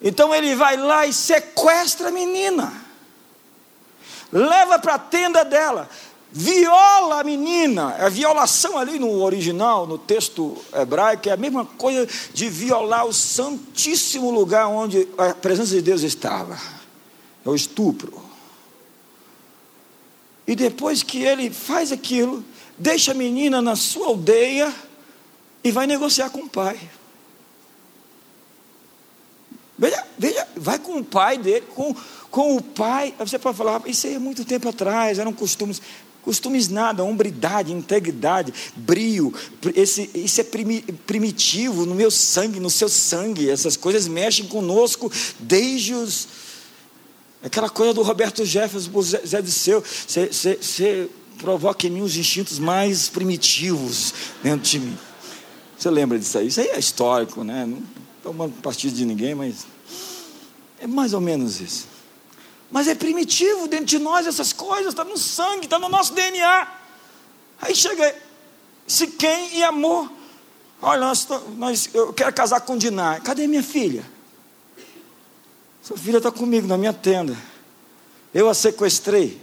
[0.00, 2.72] Então ele vai lá e sequestra a menina,
[4.32, 5.88] leva para a tenda dela,
[6.32, 7.94] viola a menina.
[7.98, 13.12] A violação ali no original, no texto hebraico, é a mesma coisa de violar o
[13.12, 16.58] santíssimo lugar onde a presença de Deus estava.
[17.44, 18.22] É o estupro.
[20.46, 22.44] E depois que ele faz aquilo,
[22.78, 24.74] deixa a menina na sua aldeia
[25.62, 26.78] e vai negociar com o pai.
[29.78, 31.94] Veja, veja, vai com o pai dele, com,
[32.30, 33.14] com o pai.
[33.18, 35.82] Você pode falar, isso aí é muito tempo atrás, eram costumes.
[36.22, 39.34] Costumes nada, hombridade, integridade, brio,
[39.74, 40.44] esse, isso é
[41.04, 45.10] primitivo no meu sangue, no seu sangue, essas coisas mexem conosco
[45.40, 46.28] desde os.
[47.42, 53.08] Aquela coisa do Roberto Jefferson, Zé de Seu, você provoca em mim os instintos mais
[53.08, 54.98] primitivos dentro de mim.
[55.78, 56.46] Você lembra disso aí?
[56.46, 57.66] Isso aí é histórico, né?
[57.66, 57.82] Não
[58.22, 59.66] tomando partido de ninguém, mas.
[60.78, 61.86] É mais ou menos isso.
[62.70, 66.68] Mas é primitivo dentro de nós essas coisas, está no sangue, está no nosso DNA.
[67.60, 68.16] Aí chega
[68.86, 70.10] se quem e amor.
[70.80, 73.20] Olha, nós, nós, eu quero casar com Dinar.
[73.22, 74.04] Cadê minha filha?
[75.82, 77.36] Sua filha está comigo na minha tenda.
[78.32, 79.40] Eu a sequestrei.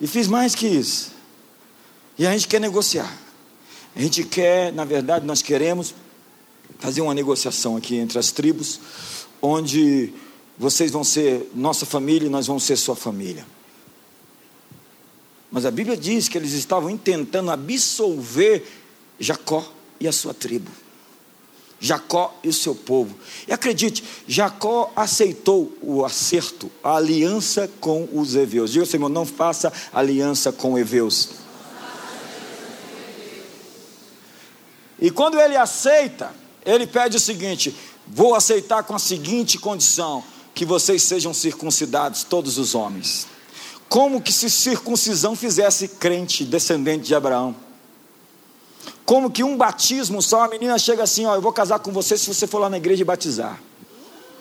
[0.00, 1.12] E fiz mais que isso.
[2.18, 3.14] E a gente quer negociar.
[3.94, 5.94] A gente quer, na verdade, nós queremos
[6.78, 8.80] fazer uma negociação aqui entre as tribos,
[9.42, 10.12] onde
[10.58, 13.46] vocês vão ser nossa família e nós vamos ser sua família.
[15.50, 18.64] Mas a Bíblia diz que eles estavam tentando absolver
[19.18, 19.66] Jacó
[19.98, 20.70] e a sua tribo.
[21.80, 23.16] Jacó e o seu povo.
[23.48, 28.70] E acredite, Jacó aceitou o acerto, a aliança com os heveus.
[28.70, 31.30] Diga, Senhor, não faça aliança com heveus.
[35.00, 36.30] E quando ele aceita,
[36.64, 37.74] ele pede o seguinte:
[38.06, 40.22] vou aceitar com a seguinte condição:
[40.54, 43.26] que vocês sejam circuncidados, todos os homens.
[43.88, 47.56] Como que se circuncisão fizesse crente, descendente de Abraão.
[49.10, 52.16] Como que um batismo só, a menina chega assim, ó, eu vou casar com você
[52.16, 53.60] se você for lá na igreja e batizar.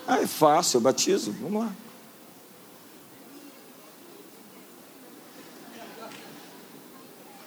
[0.08, 1.74] Ah, é fácil, eu batizo, vamos lá.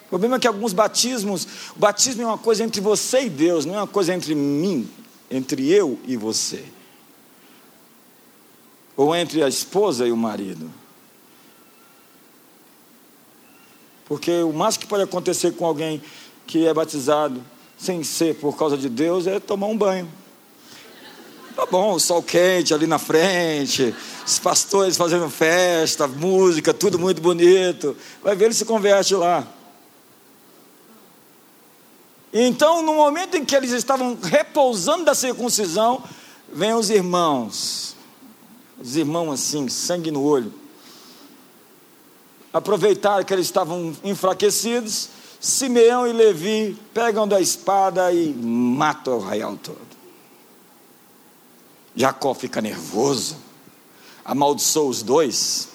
[0.06, 1.46] O problema é que alguns batismos,
[1.76, 4.90] o batismo é uma coisa entre você e Deus, não é uma coisa entre mim,
[5.30, 6.64] entre eu e você.
[8.96, 10.68] Ou entre a esposa e o marido.
[14.06, 16.02] Porque o máximo que pode acontecer com alguém
[16.46, 17.42] que é batizado
[17.78, 20.08] sem ser por causa de Deus é tomar um banho.
[21.54, 23.94] Tá bom, o sol quente ali na frente,
[24.26, 27.96] os pastores fazendo festa, música, tudo muito bonito.
[28.22, 29.46] Vai ver, ele se converte lá.
[32.32, 36.02] Então, no momento em que eles estavam repousando da circuncisão,
[36.50, 37.94] vêm os irmãos,
[38.80, 40.54] os irmãos assim, sangue no olho,
[42.50, 45.10] aproveitaram que eles estavam enfraquecidos,
[45.42, 49.76] Simeão e Levi pegam da espada e matam o arraial todo.
[51.96, 53.36] Jacó fica nervoso,
[54.24, 55.68] amaldiçoa os dois,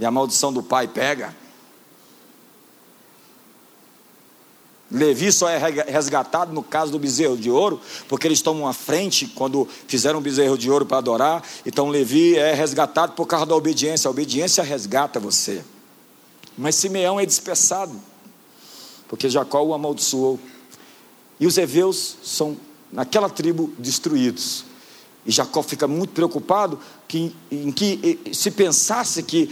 [0.00, 1.36] e a maldição do pai pega.
[4.90, 9.26] Levi só é resgatado no caso do bezerro de ouro, porque eles tomam a frente
[9.26, 11.42] quando fizeram um bezerro de ouro para adorar.
[11.66, 14.08] Então Levi é resgatado por causa da obediência.
[14.08, 15.62] A obediência resgata você.
[16.56, 17.94] Mas Simeão é dispersado,
[19.12, 20.40] porque Jacó o amaldiçoou.
[21.38, 22.56] E os heveus são,
[22.90, 24.64] naquela tribo, destruídos.
[25.26, 29.50] E Jacó fica muito preocupado que, em que se pensasse que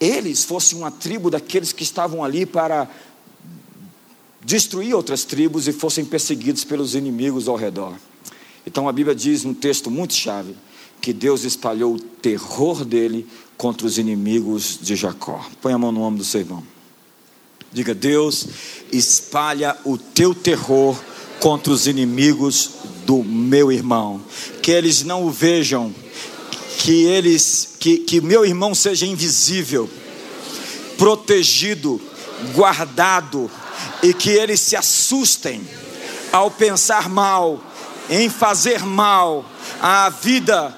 [0.00, 2.90] eles fossem uma tribo daqueles que estavam ali para
[4.44, 7.94] destruir outras tribos e fossem perseguidos pelos inimigos ao redor.
[8.66, 10.56] Então a Bíblia diz um texto muito chave
[11.00, 13.24] que Deus espalhou o terror dele
[13.56, 15.40] contra os inimigos de Jacó.
[15.62, 16.77] Põe a mão no ombro do seu irmão.
[17.72, 18.46] Diga: Deus
[18.92, 20.98] espalha o teu terror
[21.40, 22.70] contra os inimigos
[23.06, 24.20] do meu irmão,
[24.62, 25.94] que eles não o vejam,
[26.78, 29.88] que eles, que, que meu irmão seja invisível,
[30.96, 32.00] protegido,
[32.54, 33.50] guardado,
[34.02, 35.66] e que eles se assustem
[36.32, 37.60] ao pensar mal,
[38.10, 39.44] em fazer mal
[39.80, 40.76] à vida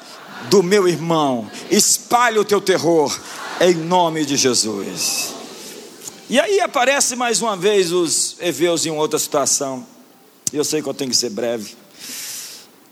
[0.48, 1.50] do meu irmão.
[1.70, 3.16] Espalhe o teu terror
[3.60, 5.39] em nome de Jesus.
[6.30, 9.84] E aí aparece mais uma vez os heveus em outra situação.
[10.52, 11.74] Eu sei que eu tenho que ser breve.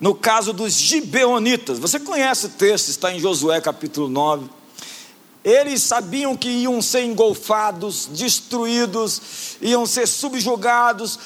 [0.00, 4.50] No caso dos gibeonitas, você conhece o texto, está em Josué capítulo 9.
[5.44, 9.22] Eles sabiam que iam ser engolfados, destruídos,
[9.62, 11.16] iam ser subjugados,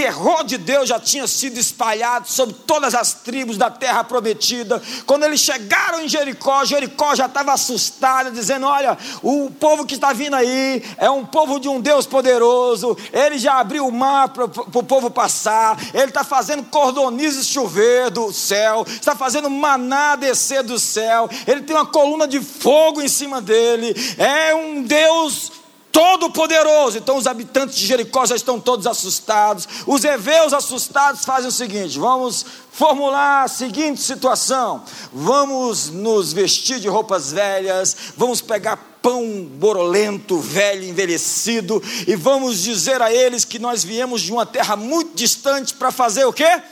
[0.00, 4.82] terror de Deus já tinha sido espalhado sobre todas as tribos da terra prometida.
[5.04, 10.14] Quando eles chegaram em Jericó, Jericó já estava assustada, dizendo: Olha, o povo que está
[10.14, 12.96] vindo aí é um povo de um Deus poderoso.
[13.12, 15.78] Ele já abriu o mar para o povo passar.
[15.92, 21.28] Ele está fazendo cordonizes chover do céu, está fazendo maná descer do céu.
[21.46, 23.94] Ele tem uma coluna de fogo em cima dele.
[24.16, 25.59] É um Deus
[25.92, 26.98] todo-poderoso.
[26.98, 29.68] Então os habitantes de Jericó já estão todos assustados.
[29.86, 34.82] Os heveus assustados fazem o seguinte: vamos formular a seguinte situação:
[35.12, 43.00] vamos nos vestir de roupas velhas, vamos pegar pão borolento, velho, envelhecido, e vamos dizer
[43.00, 46.62] a eles que nós viemos de uma terra muito distante para fazer o quê?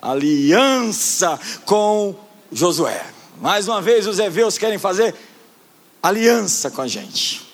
[0.00, 2.14] Aliança com
[2.52, 3.04] Josué.
[3.40, 5.14] Mais uma vez, os heveus querem fazer
[6.02, 7.49] aliança com a gente.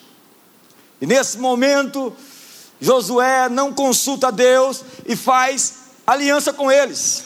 [0.99, 2.15] E nesse momento,
[2.79, 5.75] Josué não consulta Deus e faz
[6.05, 7.25] aliança com eles.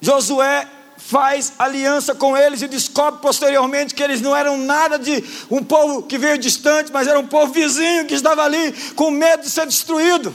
[0.00, 5.62] Josué faz aliança com eles e descobre posteriormente que eles não eram nada de um
[5.62, 9.50] povo que veio distante, mas era um povo vizinho que estava ali com medo de
[9.50, 10.34] ser destruído.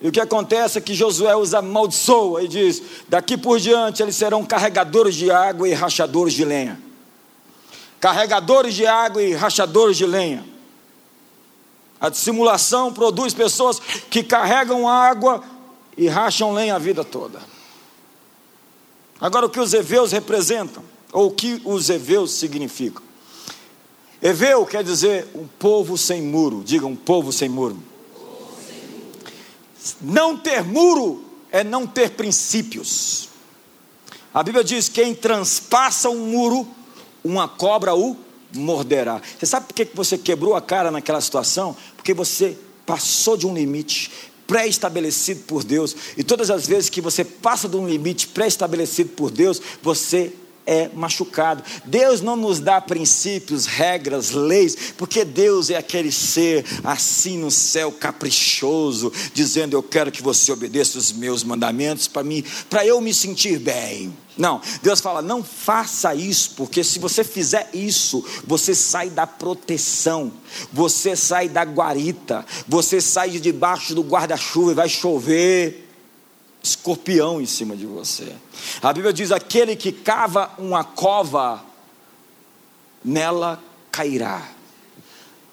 [0.00, 4.14] E o que acontece é que Josué os amaldiçoa e diz: daqui por diante eles
[4.14, 6.87] serão carregadores de água e rachadores de lenha.
[8.00, 10.44] Carregadores de água e rachadores de lenha.
[12.00, 15.42] A dissimulação produz pessoas que carregam água
[15.96, 17.40] e racham lenha a vida toda.
[19.20, 23.02] Agora, o que os heveus representam, ou o que os heveus significam?
[24.22, 27.78] Heveu quer dizer um povo sem muro, diga um povo sem muro.
[30.00, 33.28] Não ter muro é não ter princípios.
[34.34, 36.68] A Bíblia diz: quem transpassa um muro,
[37.24, 38.16] uma cobra o
[38.54, 39.20] morderá.
[39.38, 41.76] Você sabe por que você quebrou a cara naquela situação?
[41.96, 42.56] Porque você
[42.86, 44.10] passou de um limite
[44.46, 45.94] pré-estabelecido por Deus.
[46.16, 50.32] E todas as vezes que você passa de um limite pré-estabelecido por Deus, você
[50.68, 51.64] é machucado.
[51.86, 57.90] Deus não nos dá princípios, regras, leis, porque Deus é aquele ser assim no céu
[57.90, 63.14] caprichoso, dizendo eu quero que você obedeça os meus mandamentos para mim, para eu me
[63.14, 64.14] sentir bem.
[64.36, 70.30] Não, Deus fala: não faça isso, porque se você fizer isso, você sai da proteção,
[70.70, 75.87] você sai da guarita, você sai de debaixo do guarda-chuva e vai chover
[76.70, 78.34] escorpião em cima de você.
[78.82, 81.64] A Bíblia diz: aquele que cava uma cova,
[83.04, 84.48] nela cairá.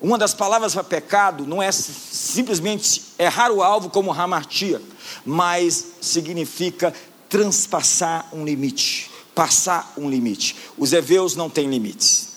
[0.01, 4.82] Uma das palavras para pecado não é simplesmente errar o alvo como hamartia,
[5.26, 6.93] mas significa
[7.30, 10.55] transpassar um limite, passar um limite.
[10.78, 12.30] Os heveus não têm limites,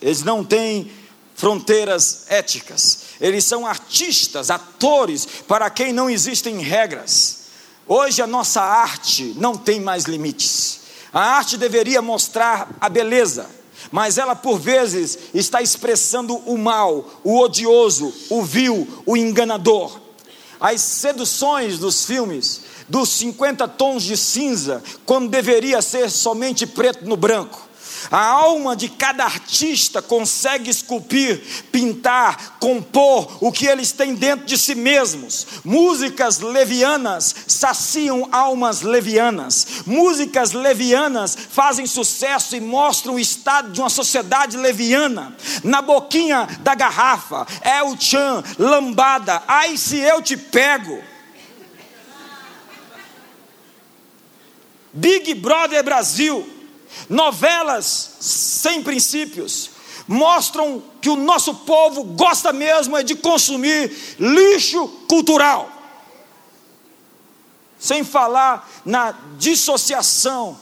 [0.00, 0.92] eles não têm
[1.34, 7.39] fronteiras éticas, eles são artistas, atores para quem não existem regras.
[7.92, 10.78] Hoje a nossa arte não tem mais limites.
[11.12, 13.50] A arte deveria mostrar a beleza,
[13.90, 20.00] mas ela por vezes está expressando o mal, o odioso, o vil, o enganador.
[20.60, 27.16] As seduções dos filmes, dos 50 tons de cinza, quando deveria ser somente preto no
[27.16, 27.60] branco.
[28.08, 31.42] A alma de cada artista consegue esculpir,
[31.72, 35.46] pintar, compor o que eles têm dentro de si mesmos.
[35.64, 39.82] Músicas levianas saciam almas levianas.
[39.86, 45.36] Músicas levianas fazem sucesso e mostram o estado de uma sociedade leviana.
[45.64, 51.02] Na boquinha da garrafa, é o chan, lambada, ai se eu te pego.
[54.92, 56.59] Big Brother Brasil
[57.08, 59.70] Novelas sem princípios
[60.06, 65.70] mostram que o nosso povo gosta mesmo é de consumir lixo cultural.
[67.78, 70.58] Sem falar na dissociação,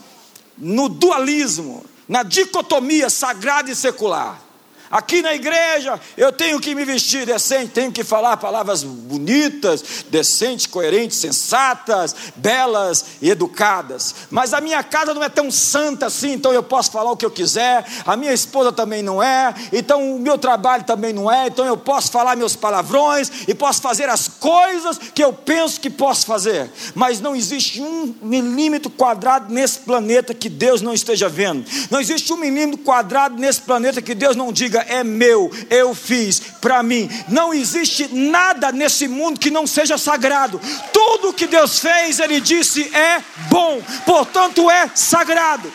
[0.56, 4.47] no dualismo, na dicotomia sagrada e secular.
[4.90, 10.66] Aqui na igreja eu tenho que me vestir decente, tenho que falar palavras bonitas, decentes,
[10.66, 14.14] coerentes, sensatas, belas e educadas.
[14.30, 17.26] Mas a minha casa não é tão santa assim, então eu posso falar o que
[17.26, 17.84] eu quiser.
[18.06, 21.76] A minha esposa também não é, então o meu trabalho também não é, então eu
[21.76, 26.70] posso falar meus palavrões e posso fazer as coisas que eu penso que posso fazer.
[26.94, 31.64] Mas não existe um milímetro quadrado nesse planeta que Deus não esteja vendo.
[31.90, 36.40] Não existe um milímetro quadrado nesse planeta que Deus não diga é meu, eu fiz
[36.60, 37.08] para mim.
[37.28, 40.60] Não existe nada nesse mundo que não seja sagrado.
[40.92, 45.72] Tudo que Deus fez, Ele disse é bom, portanto é sagrado.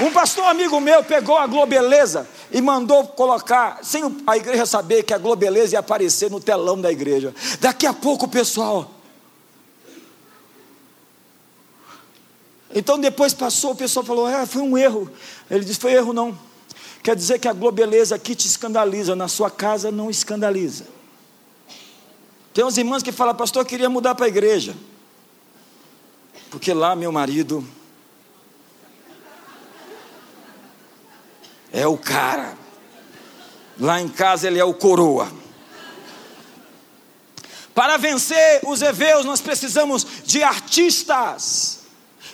[0.00, 5.12] Um pastor amigo meu pegou a Globeleza e mandou colocar, sem a igreja saber que
[5.12, 7.34] a Globeleza ia aparecer no telão da igreja.
[7.60, 8.90] Daqui a pouco, pessoal.
[12.74, 15.10] Então depois passou, o pessoal falou: é, foi um erro.
[15.50, 16.38] Ele disse: foi erro não.
[17.02, 20.86] Quer dizer que a globeleza aqui te escandaliza, na sua casa não escandaliza.
[22.54, 24.76] Tem uns irmãos que falam, pastor, eu queria mudar para a igreja.
[26.50, 27.66] Porque lá meu marido
[31.72, 32.56] é o cara.
[33.80, 35.32] Lá em casa ele é o coroa.
[37.74, 41.81] Para vencer os heveus, nós precisamos de artistas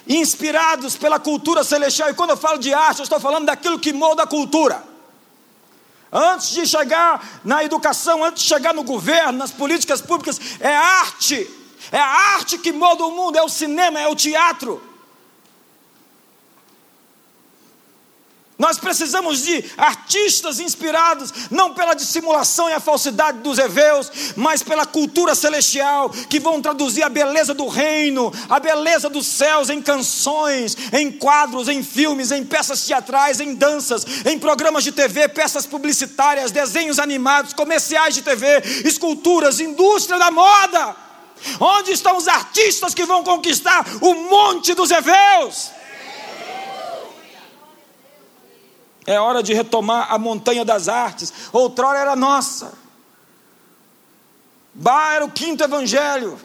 [0.09, 2.09] inspirados pela cultura celestial.
[2.09, 4.83] E quando eu falo de arte, eu estou falando daquilo que molda a cultura.
[6.11, 11.49] Antes de chegar na educação, antes de chegar no governo, nas políticas públicas, é arte.
[11.93, 14.83] É a arte que molda o mundo, é o cinema, é o teatro.
[18.59, 24.85] Nós precisamos de artistas inspirados não pela dissimulação e a falsidade dos heveus, mas pela
[24.85, 30.77] cultura celestial, que vão traduzir a beleza do reino, a beleza dos céus em canções,
[30.93, 36.51] em quadros, em filmes, em peças teatrais, em danças, em programas de TV, peças publicitárias,
[36.51, 40.97] desenhos animados, comerciais de TV, esculturas, indústria da moda.
[41.61, 45.78] Onde estão os artistas que vão conquistar o monte dos heveus?
[49.09, 51.33] É hora de retomar a montanha das artes.
[51.51, 52.75] Outrora era nossa.
[54.75, 56.39] Bah era o quinto evangelho.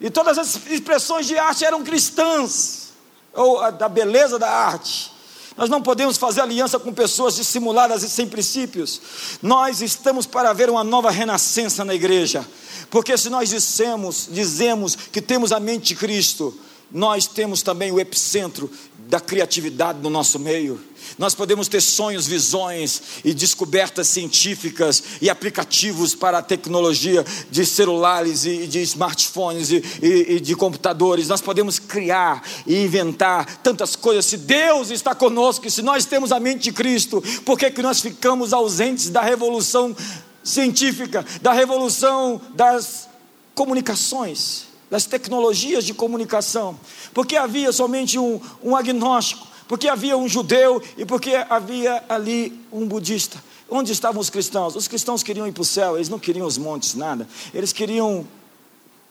[0.00, 2.92] E todas as expressões de arte eram cristãs,
[3.34, 5.12] ou da beleza da arte.
[5.56, 9.00] Nós não podemos fazer aliança com pessoas dissimuladas e sem princípios.
[9.42, 12.46] Nós estamos para ver uma nova renascença na igreja.
[12.88, 16.56] Porque se nós dissemos, dizemos que temos a mente de Cristo,
[16.88, 18.70] nós temos também o epicentro
[19.08, 20.80] da criatividade no nosso meio.
[21.16, 28.44] Nós podemos ter sonhos, visões e descobertas científicas e aplicativos para a tecnologia de celulares
[28.44, 31.28] e de smartphones e, e, e de computadores.
[31.28, 34.26] Nós podemos criar e inventar tantas coisas.
[34.26, 37.82] Se Deus está conosco e se nós temos a mente de Cristo, por que, que
[37.82, 39.96] nós ficamos ausentes da revolução
[40.42, 43.08] científica, da revolução das
[43.54, 44.65] comunicações?
[44.90, 46.78] Das tecnologias de comunicação,
[47.12, 52.86] porque havia somente um, um agnóstico, porque havia um judeu e porque havia ali um
[52.86, 53.42] budista.
[53.68, 54.76] Onde estavam os cristãos?
[54.76, 58.26] Os cristãos queriam ir para o céu, eles não queriam os montes, nada, eles queriam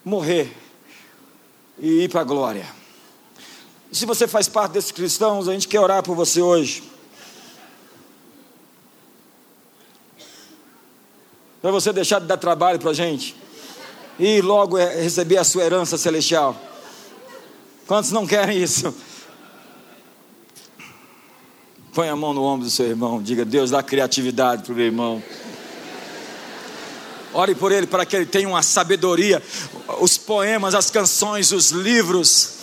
[0.03, 0.55] morrer
[1.77, 2.65] e ir para a glória.
[3.91, 6.83] Se você faz parte desses cristãos, a gente quer orar por você hoje.
[11.61, 13.35] Para você deixar de dar trabalho para a gente
[14.19, 16.55] e logo é receber a sua herança celestial.
[17.87, 18.93] Quantos não querem isso?
[21.93, 24.85] Põe a mão no ombro do seu irmão, diga: Deus dá criatividade para o meu
[24.85, 25.23] irmão.
[27.33, 29.43] Ore por ele para que ele tenha uma sabedoria,
[29.99, 32.53] os poemas, as canções, os livros.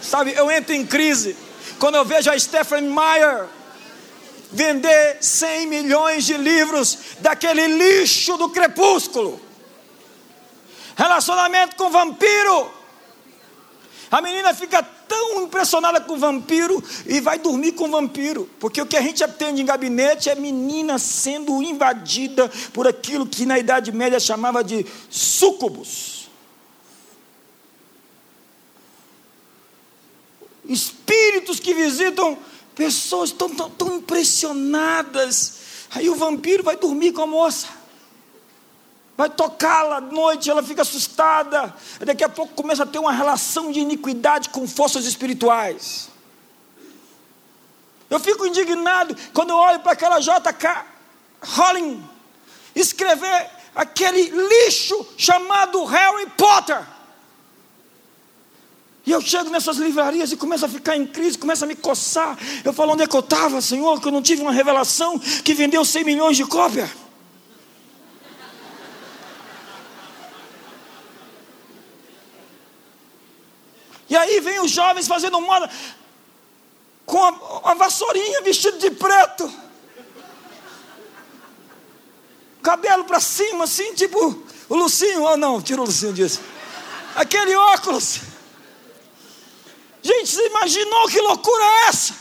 [0.00, 1.36] Sabe, eu entro em crise
[1.78, 3.46] quando eu vejo a Stephanie Meyer
[4.50, 9.40] vender 100 milhões de livros daquele lixo do crepúsculo.
[10.96, 12.70] Relacionamento com vampiro.
[14.10, 18.96] A menina fica tão impressionada com vampiro e vai dormir com vampiro, porque o que
[18.96, 24.20] a gente aprende em gabinete é menina sendo invadida por aquilo que na Idade Média
[24.20, 26.28] chamava de súcubos.
[30.68, 32.36] Espíritos que visitam
[32.76, 35.54] Pessoas estão tão, tão impressionadas.
[35.90, 37.66] Aí o vampiro vai dormir com a moça.
[39.16, 41.74] Vai tocá-la à noite, ela fica assustada.
[42.00, 46.10] Daqui a pouco começa a ter uma relação de iniquidade com forças espirituais.
[48.10, 50.84] Eu fico indignado quando eu olho para aquela JK
[51.42, 52.04] Rowling
[52.74, 56.95] escrever aquele lixo chamado Harry Potter.
[59.06, 62.36] E eu chego nessas livrarias e começo a ficar em crise, começo a me coçar.
[62.64, 64.00] Eu falo, onde é que eu estava, Senhor?
[64.00, 66.90] Que eu não tive uma revelação que vendeu 100 milhões de cópias.
[74.10, 75.70] E aí vem os jovens fazendo moda
[77.04, 79.48] com a, a vassourinha vestido de preto.
[82.60, 85.22] Cabelo para cima, assim, tipo o Lucinho.
[85.22, 86.40] Oh, não, tira o Lucinho disso.
[87.14, 88.35] Aquele óculos.
[90.06, 92.14] Gente, você imaginou que loucura é essa?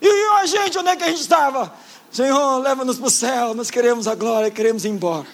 [0.00, 0.08] E
[0.40, 1.74] a gente, onde é que a gente estava?
[2.12, 5.26] Senhor, leva-nos para o céu, nós queremos a glória, queremos ir embora.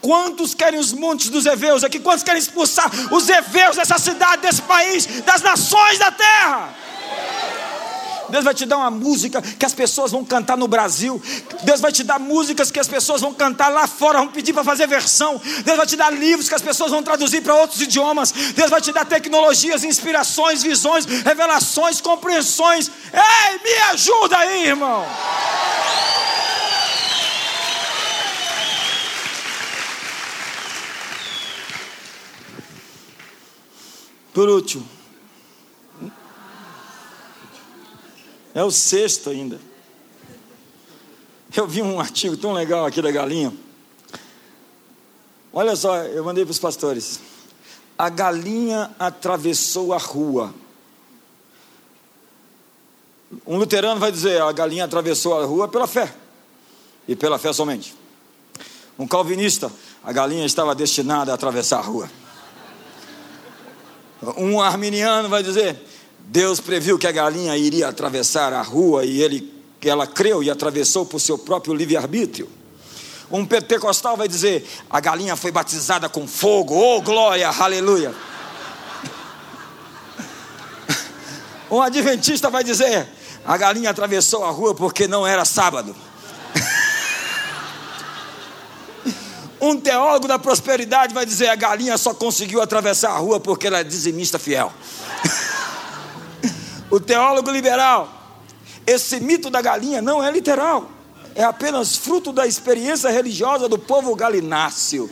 [0.00, 2.00] Quantos querem os montes dos heveus aqui?
[2.00, 6.74] Quantos querem expulsar os heveus dessa cidade, desse país, das nações da terra?
[8.32, 11.22] Deus vai te dar uma música que as pessoas vão cantar no Brasil.
[11.64, 14.64] Deus vai te dar músicas que as pessoas vão cantar lá fora, vão pedir para
[14.64, 15.38] fazer versão.
[15.62, 18.32] Deus vai te dar livros que as pessoas vão traduzir para outros idiomas.
[18.32, 22.90] Deus vai te dar tecnologias, inspirações, visões, revelações, compreensões.
[23.12, 25.06] Ei, me ajuda aí, irmão.
[34.32, 34.88] Por último,
[38.54, 39.58] É o sexto ainda.
[41.54, 43.52] Eu vi um artigo tão legal aqui da galinha.
[45.52, 47.20] Olha só, eu mandei para os pastores.
[47.98, 50.54] A galinha atravessou a rua.
[53.46, 56.14] Um luterano vai dizer: a galinha atravessou a rua pela fé,
[57.06, 57.94] e pela fé somente.
[58.98, 59.70] Um calvinista,
[60.02, 62.10] a galinha estava destinada a atravessar a rua.
[64.36, 65.78] Um arminiano vai dizer:
[66.32, 69.52] Deus previu que a galinha iria atravessar a rua e ele,
[69.82, 72.48] ela creu e atravessou por seu próprio livre-arbítrio.
[73.30, 78.14] Um pentecostal vai dizer: a galinha foi batizada com fogo, oh glória, aleluia.
[81.70, 83.06] Um adventista vai dizer:
[83.44, 85.94] a galinha atravessou a rua porque não era sábado.
[89.60, 93.80] Um teólogo da prosperidade vai dizer: a galinha só conseguiu atravessar a rua porque ela
[93.80, 94.72] é dizimista fiel.
[96.92, 98.06] o teólogo liberal,
[98.86, 100.90] esse mito da galinha não é literal,
[101.34, 105.10] é apenas fruto da experiência religiosa do povo galináceo.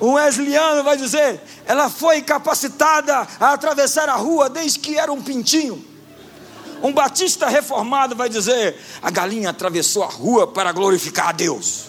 [0.00, 5.20] Um wesleyano vai dizer: ela foi capacitada a atravessar a rua desde que era um
[5.20, 5.84] pintinho.
[6.82, 11.88] Um batista reformado vai dizer: a galinha atravessou a rua para glorificar a Deus.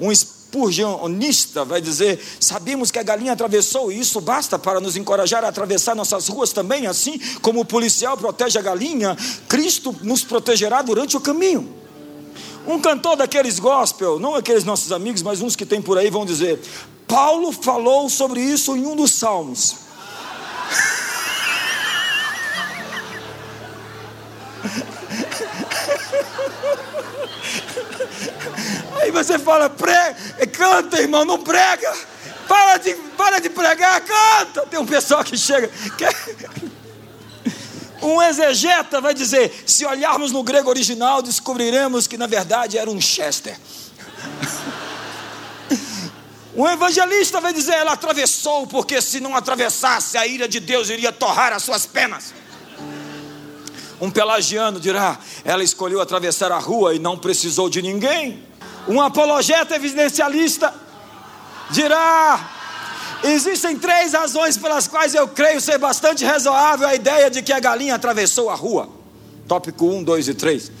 [0.00, 0.12] Um
[0.46, 5.48] espurgionista vai dizer: sabemos que a galinha atravessou e isso basta para nos encorajar a
[5.48, 9.16] atravessar nossas ruas também, assim como o policial protege a galinha,
[9.48, 11.74] Cristo nos protegerá durante o caminho.
[12.66, 16.24] Um cantor daqueles gospel, não aqueles nossos amigos, mas uns que tem por aí, vão
[16.24, 16.60] dizer:
[17.06, 19.76] Paulo falou sobre isso em um dos salmos.
[29.06, 30.16] Aí você fala, prega,
[30.48, 31.94] canta, irmão, não prega.
[32.48, 34.66] Para de, para de pregar, canta.
[34.66, 35.70] Tem um pessoal que chega.
[38.02, 43.00] Um exegeta vai dizer: se olharmos no grego original, descobriremos que na verdade era um
[43.00, 43.58] Chester.
[46.54, 51.10] Um evangelista vai dizer: ela atravessou, porque se não atravessasse, a ira de Deus iria
[51.10, 52.34] torrar as suas penas.
[54.00, 58.46] Um pelagiano dirá: ela escolheu atravessar a rua e não precisou de ninguém.
[58.88, 60.72] Um apologeta evidencialista
[61.70, 62.50] dirá:
[63.24, 67.60] existem três razões pelas quais eu creio ser bastante razoável a ideia de que a
[67.60, 68.88] galinha atravessou a rua.
[69.48, 70.72] Tópico 1, 2 e 3.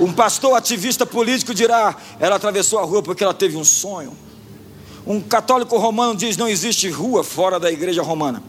[0.00, 4.16] Um pastor ativista político dirá: ela atravessou a rua porque ela teve um sonho.
[5.06, 8.42] Um católico romano diz: não existe rua fora da igreja romana.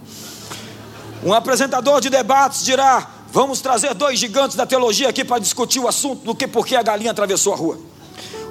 [1.24, 5.90] Um apresentador de debates dirá: Vamos trazer dois gigantes da teologia aqui para discutir o
[5.90, 7.78] assunto do que porque a galinha atravessou a rua.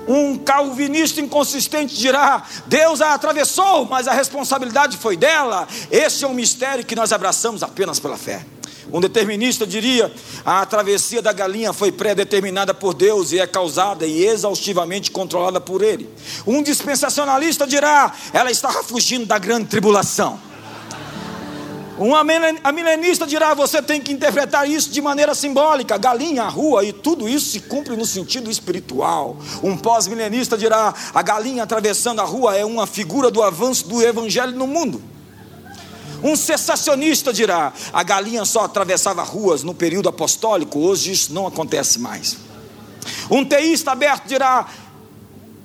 [0.07, 5.67] Um calvinista inconsistente dirá: Deus a atravessou, mas a responsabilidade foi dela.
[5.91, 8.45] Esse é um mistério que nós abraçamos apenas pela fé.
[8.93, 10.13] Um determinista diria:
[10.45, 15.83] a travessia da galinha foi pré-determinada por Deus e é causada e exaustivamente controlada por
[15.83, 16.09] Ele.
[16.47, 20.39] Um dispensacionalista dirá: ela estava fugindo da grande tribulação.
[21.99, 22.13] Um
[22.73, 27.51] milenista dirá: você tem que interpretar isso de maneira simbólica, galinha, rua, e tudo isso
[27.51, 29.37] se cumpre no sentido espiritual.
[29.63, 34.57] Um pós-milenista dirá: a galinha atravessando a rua é uma figura do avanço do evangelho
[34.57, 35.01] no mundo.
[36.23, 42.01] Um cessacionista dirá: a galinha só atravessava ruas no período apostólico, hoje isso não acontece
[42.01, 42.37] mais.
[43.31, 44.67] Um teísta aberto dirá: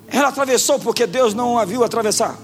[0.08, 2.38] ela atravessou porque Deus não a viu atravessar.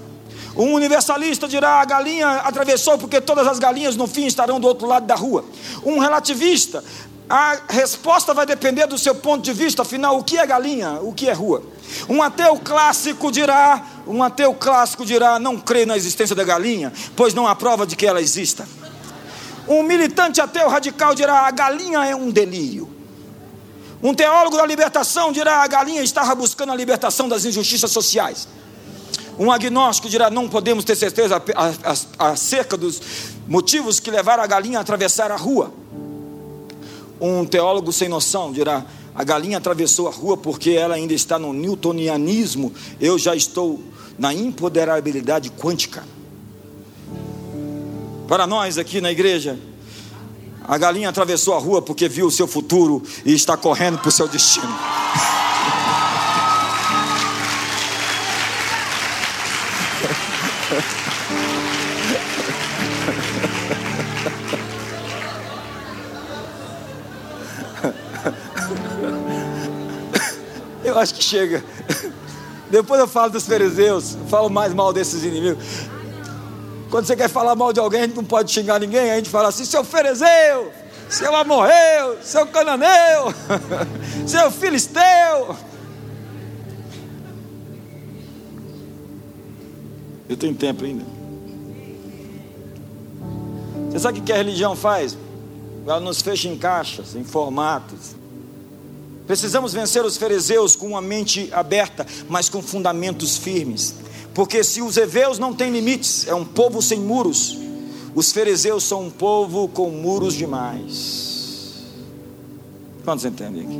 [0.55, 4.87] Um universalista dirá: a galinha atravessou porque todas as galinhas no fim estarão do outro
[4.87, 5.43] lado da rua.
[5.83, 6.83] Um relativista,
[7.29, 11.11] a resposta vai depender do seu ponto de vista, afinal, o que é galinha, o
[11.11, 11.63] que é rua?
[12.07, 17.33] Um ateu clássico dirá, um ateu clássico dirá, não crê na existência da galinha, pois
[17.33, 18.67] não há prova de que ela exista.
[19.67, 22.93] Um militante ateu radical dirá, a galinha é um delírio.
[24.03, 28.47] Um teólogo da libertação dirá, a galinha estava buscando a libertação das injustiças sociais.
[29.37, 31.41] Um agnóstico dirá: não podemos ter certeza
[32.17, 33.01] acerca dos
[33.47, 35.73] motivos que levaram a galinha a atravessar a rua.
[37.19, 41.53] Um teólogo sem noção dirá: a galinha atravessou a rua porque ela ainda está no
[41.53, 43.81] newtonianismo, eu já estou
[44.17, 46.03] na empoderabilidade quântica.
[48.27, 49.59] Para nós aqui na igreja,
[50.63, 54.11] a galinha atravessou a rua porque viu o seu futuro e está correndo para o
[54.11, 54.67] seu destino.
[70.83, 71.63] Eu acho que chega.
[72.69, 75.63] Depois eu falo dos fariseus, falo mais mal desses inimigos.
[76.89, 79.29] Quando você quer falar mal de alguém, a gente não pode xingar ninguém, a gente
[79.29, 80.71] fala assim: seu fariseu,
[81.09, 83.33] seu amorreu, seu cananeu,
[84.25, 85.55] seu filisteu.
[90.27, 91.05] Eu tenho tempo ainda.
[93.89, 95.17] Você sabe o que a religião faz?
[95.85, 98.15] Ela nos fecha em caixas, em formatos.
[99.27, 103.95] Precisamos vencer os fariseus com uma mente aberta, mas com fundamentos firmes.
[104.33, 107.57] Porque se os heveus não têm limites, é um povo sem muros.
[108.13, 111.83] Os fariseus são um povo com muros demais.
[113.03, 113.79] Quantos entendem aqui?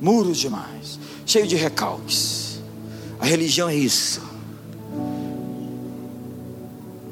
[0.00, 2.60] Muros demais, cheio de recalques.
[3.18, 4.29] A religião é isso.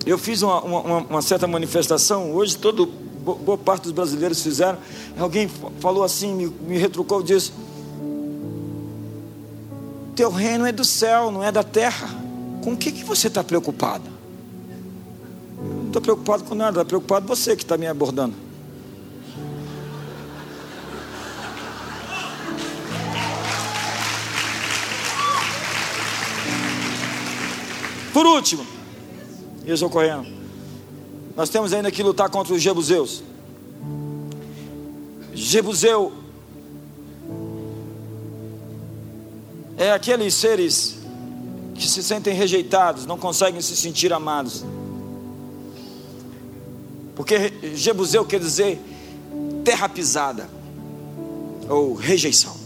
[0.08, 4.78] Eu fiz uma, uma, uma certa manifestação, hoje todo, boa parte dos brasileiros fizeram.
[5.18, 5.50] Alguém
[5.80, 7.52] falou assim, me, me retrucou, disse:
[10.16, 12.08] Teu reino é do céu, não é da terra.
[12.64, 14.04] Com o que, que você está preocupado?
[15.58, 18.34] Não estou preocupado com nada, está preocupado você que está me abordando.
[28.14, 28.77] Por último,
[29.68, 30.26] e eu estou correndo.
[31.36, 33.22] Nós temos ainda que lutar contra os jebuseus.
[35.34, 36.10] Jebuseu
[39.76, 40.96] é aqueles seres
[41.74, 44.64] que se sentem rejeitados, não conseguem se sentir amados.
[47.14, 48.80] Porque Jebuseu quer dizer
[49.66, 50.48] terra pisada
[51.68, 52.56] ou rejeição.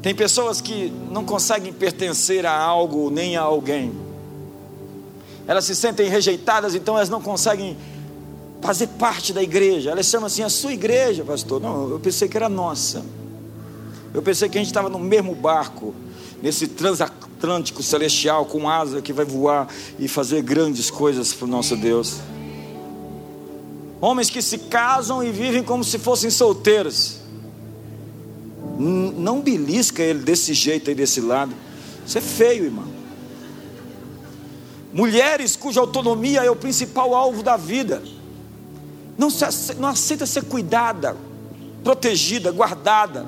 [0.00, 4.10] Tem pessoas que não conseguem pertencer a algo nem a alguém
[5.46, 7.76] elas se sentem rejeitadas, então elas não conseguem
[8.60, 9.90] fazer parte da igreja.
[9.90, 11.60] Elas chamam assim a sua igreja, pastor.
[11.60, 13.04] Não, eu pensei que era nossa.
[14.14, 15.94] Eu pensei que a gente estava no mesmo barco,
[16.40, 19.68] nesse transatlântico celestial com asa que vai voar
[19.98, 22.16] e fazer grandes coisas para o nosso Deus.
[24.00, 27.20] Homens que se casam e vivem como se fossem solteiros.
[28.78, 31.52] Não belisca ele desse jeito aí desse lado.
[32.06, 33.01] Isso é feio, irmão.
[34.92, 38.02] Mulheres cuja autonomia é o principal alvo da vida.
[39.16, 41.16] Não, se, não aceita ser cuidada,
[41.82, 43.26] protegida, guardada.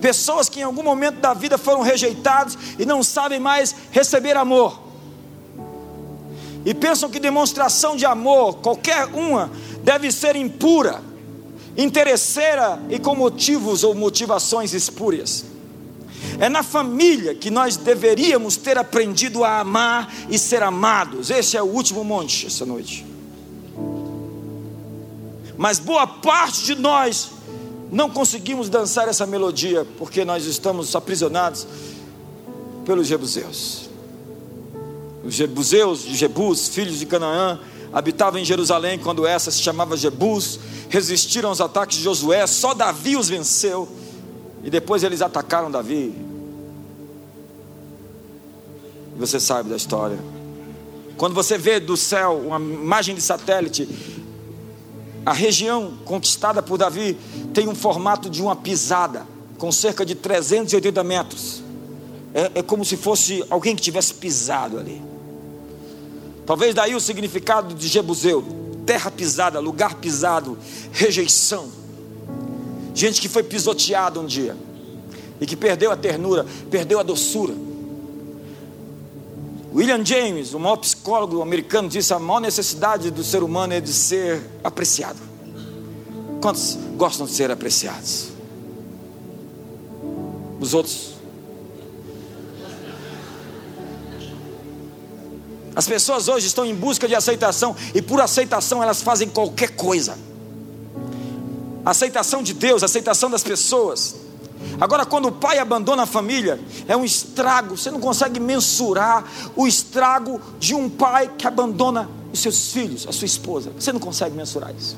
[0.00, 4.80] Pessoas que em algum momento da vida foram rejeitadas e não sabem mais receber amor.
[6.64, 9.50] E pensam que demonstração de amor, qualquer uma,
[9.82, 11.02] deve ser impura,
[11.76, 15.51] interesseira e com motivos ou motivações espúrias.
[16.38, 21.30] É na família que nós deveríamos ter aprendido a amar e ser amados.
[21.30, 23.04] Esse é o último monte essa noite.
[25.56, 27.30] Mas boa parte de nós
[27.90, 31.66] não conseguimos dançar essa melodia porque nós estamos aprisionados
[32.84, 33.90] pelos jebuseus.
[35.24, 37.60] Os jebuseus de Jebus, filhos de Canaã,
[37.92, 40.58] habitavam em Jerusalém quando essa se chamava Jebus,
[40.88, 43.88] resistiram aos ataques de Josué, só Davi os venceu.
[44.62, 46.14] E depois eles atacaram Davi.
[49.14, 50.18] E você sabe da história.
[51.16, 53.88] Quando você vê do céu uma imagem de satélite,
[55.24, 57.16] a região conquistada por Davi
[57.54, 59.26] tem um formato de uma pisada,
[59.58, 61.62] com cerca de 380 metros.
[62.34, 65.00] É, é como se fosse alguém que tivesse pisado ali.
[66.46, 68.44] Talvez daí o significado de Jebuseu:
[68.84, 70.58] terra pisada, lugar pisado,
[70.90, 71.81] rejeição.
[72.94, 74.56] Gente que foi pisoteada um dia
[75.40, 77.54] e que perdeu a ternura, perdeu a doçura.
[79.74, 83.92] William James, o maior psicólogo americano, disse: a maior necessidade do ser humano é de
[83.92, 85.18] ser apreciado.
[86.40, 88.28] Quantos gostam de ser apreciados?
[90.60, 91.12] Os outros.
[95.74, 100.18] As pessoas hoje estão em busca de aceitação e por aceitação elas fazem qualquer coisa
[101.84, 104.16] aceitação de Deus, aceitação das pessoas.
[104.80, 109.24] Agora, quando o pai abandona a família, é um estrago, você não consegue mensurar
[109.56, 113.72] o estrago de um pai que abandona os seus filhos, a sua esposa.
[113.78, 114.96] Você não consegue mensurar isso.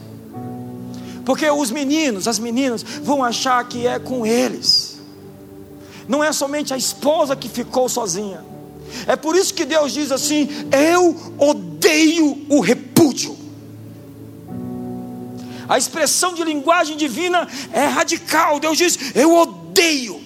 [1.25, 4.99] Porque os meninos, as meninas, vão achar que é com eles.
[6.07, 8.45] Não é somente a esposa que ficou sozinha.
[9.07, 13.44] É por isso que Deus diz assim: Eu odeio o repúdio.
[15.69, 18.61] A expressão de linguagem divina é radical.
[18.61, 20.23] Deus diz: Eu odeio.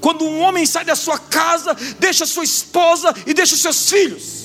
[0.00, 4.44] Quando um homem sai da sua casa, deixa sua esposa e deixa seus filhos.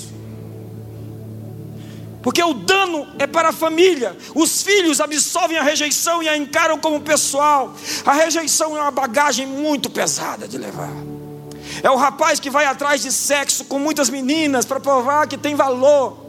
[2.21, 4.17] Porque o dano é para a família.
[4.35, 7.73] Os filhos absorvem a rejeição e a encaram como pessoal.
[8.05, 10.91] A rejeição é uma bagagem muito pesada de levar.
[11.81, 15.55] É o rapaz que vai atrás de sexo com muitas meninas para provar que tem
[15.55, 16.28] valor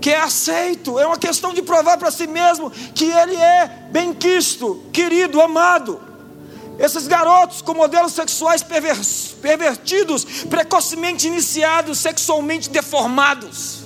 [0.00, 4.12] que é aceito, é uma questão de provar para si mesmo que ele é bem
[4.12, 6.00] quisto, querido, amado.
[6.78, 13.80] Esses garotos com modelos sexuais pervertidos, precocemente iniciados, sexualmente deformados.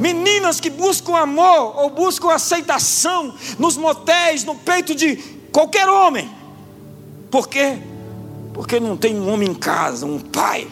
[0.00, 5.16] Meninas que buscam amor ou buscam aceitação nos motéis, no peito de
[5.52, 6.30] qualquer homem.
[7.30, 7.78] Por quê?
[8.54, 10.66] Porque não tem um homem em casa, um pai.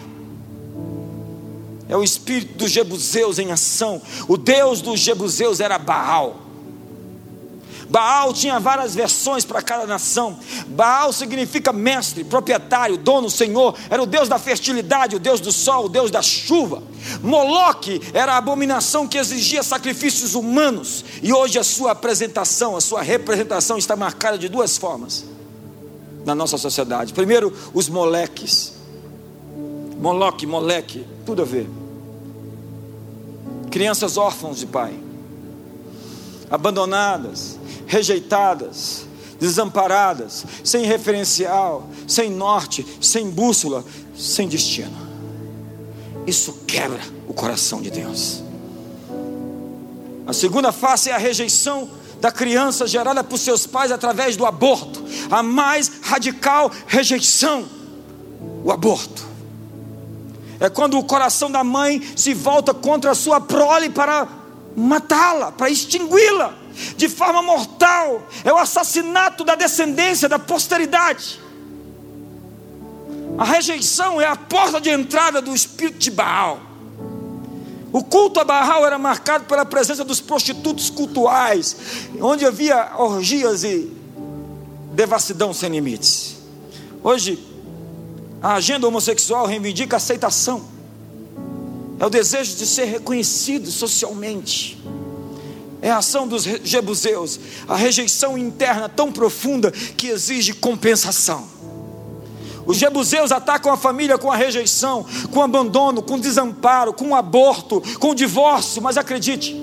[1.89, 4.01] É o espírito dos Jebuseus em ação.
[4.27, 6.45] O Deus dos Jebuseus era Baal.
[7.89, 10.39] Baal tinha várias versões para cada nação.
[10.69, 13.77] Baal significa mestre, proprietário, dono, senhor.
[13.91, 16.83] Era o Deus da fertilidade, o Deus do sol, o Deus da chuva.
[17.23, 21.05] Moloque era a abominação que exigia sacrifícios humanos.
[21.23, 25.25] E hoje a sua apresentação, a sua representação está marcada de duas formas
[26.25, 27.13] na nossa sociedade.
[27.13, 28.73] Primeiro, os moleques.
[30.01, 31.69] Moloque, moleque, tudo a ver.
[33.71, 34.95] Crianças órfãos de pai,
[36.51, 39.07] abandonadas, rejeitadas,
[39.41, 43.85] desamparadas, sem referencial, sem norte, sem bússola,
[44.17, 44.97] sem destino.
[46.27, 48.43] Isso quebra o coração de Deus.
[50.27, 55.05] A segunda face é a rejeição da criança gerada por seus pais através do aborto,
[55.31, 57.67] a mais radical rejeição,
[58.65, 59.34] o aborto.
[60.65, 64.27] É quando o coração da mãe se volta contra a sua prole para
[64.75, 66.55] matá-la, para extingui-la
[66.97, 71.39] de forma mortal, é o assassinato da descendência, da posteridade.
[73.37, 76.59] A rejeição é a porta de entrada do espírito de Baal.
[77.93, 81.77] O culto a Baal era marcado pela presença dos prostitutos cultuais,
[82.19, 83.93] onde havia orgias e
[84.95, 86.39] devassidão sem limites.
[87.03, 87.54] Hoje,
[88.45, 90.67] a agenda homossexual reivindica aceitação,
[91.99, 94.79] é o desejo de ser reconhecido socialmente.
[95.81, 101.49] É a ação dos jebuseus, a rejeição interna tão profunda que exige compensação.
[102.67, 108.15] Os jebuseus atacam a família com a rejeição, com abandono, com desamparo, com aborto, com
[108.15, 109.55] divórcio, mas acredite,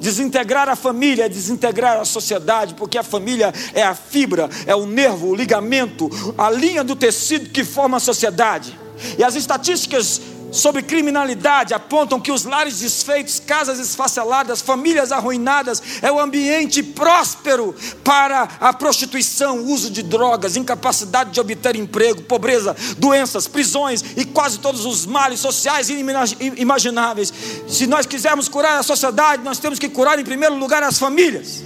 [0.00, 4.86] desintegrar a família é desintegrar a sociedade, porque a família é a fibra, é o
[4.86, 8.78] nervo, o ligamento, a linha do tecido que forma a sociedade.
[9.18, 10.20] E as estatísticas
[10.52, 17.74] sobre criminalidade apontam que os lares desfeitos, casas esfaceladas, famílias arruinadas é o ambiente próspero
[18.02, 24.58] para a prostituição, uso de drogas, incapacidade de obter emprego, pobreza, doenças, prisões e quase
[24.58, 27.32] todos os males sociais inimagináveis.
[27.68, 31.62] Se nós quisermos curar a sociedade, nós temos que curar em primeiro lugar as famílias.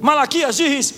[0.00, 0.94] Malaquias diz: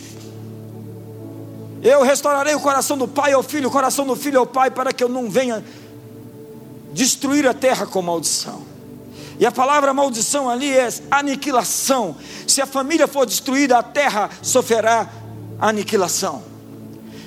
[1.82, 4.92] eu restaurarei o coração do pai ao filho, o coração do filho ao pai, para
[4.92, 5.64] que eu não venha
[6.92, 8.62] destruir a terra com maldição.
[9.38, 12.16] E a palavra maldição ali é aniquilação.
[12.46, 15.08] Se a família for destruída, a terra sofrerá
[15.60, 16.42] aniquilação.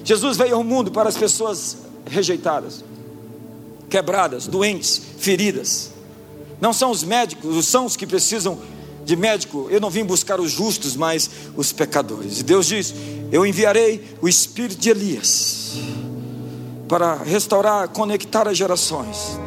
[0.03, 2.83] Jesus veio ao mundo para as pessoas rejeitadas,
[3.89, 5.91] quebradas, doentes, feridas.
[6.59, 8.59] Não são os médicos, os são os que precisam
[9.05, 12.39] de médico, eu não vim buscar os justos, mas os pecadores.
[12.39, 12.93] E Deus diz:
[13.31, 15.73] Eu enviarei o espírito de Elias
[16.87, 19.39] para restaurar, conectar as gerações.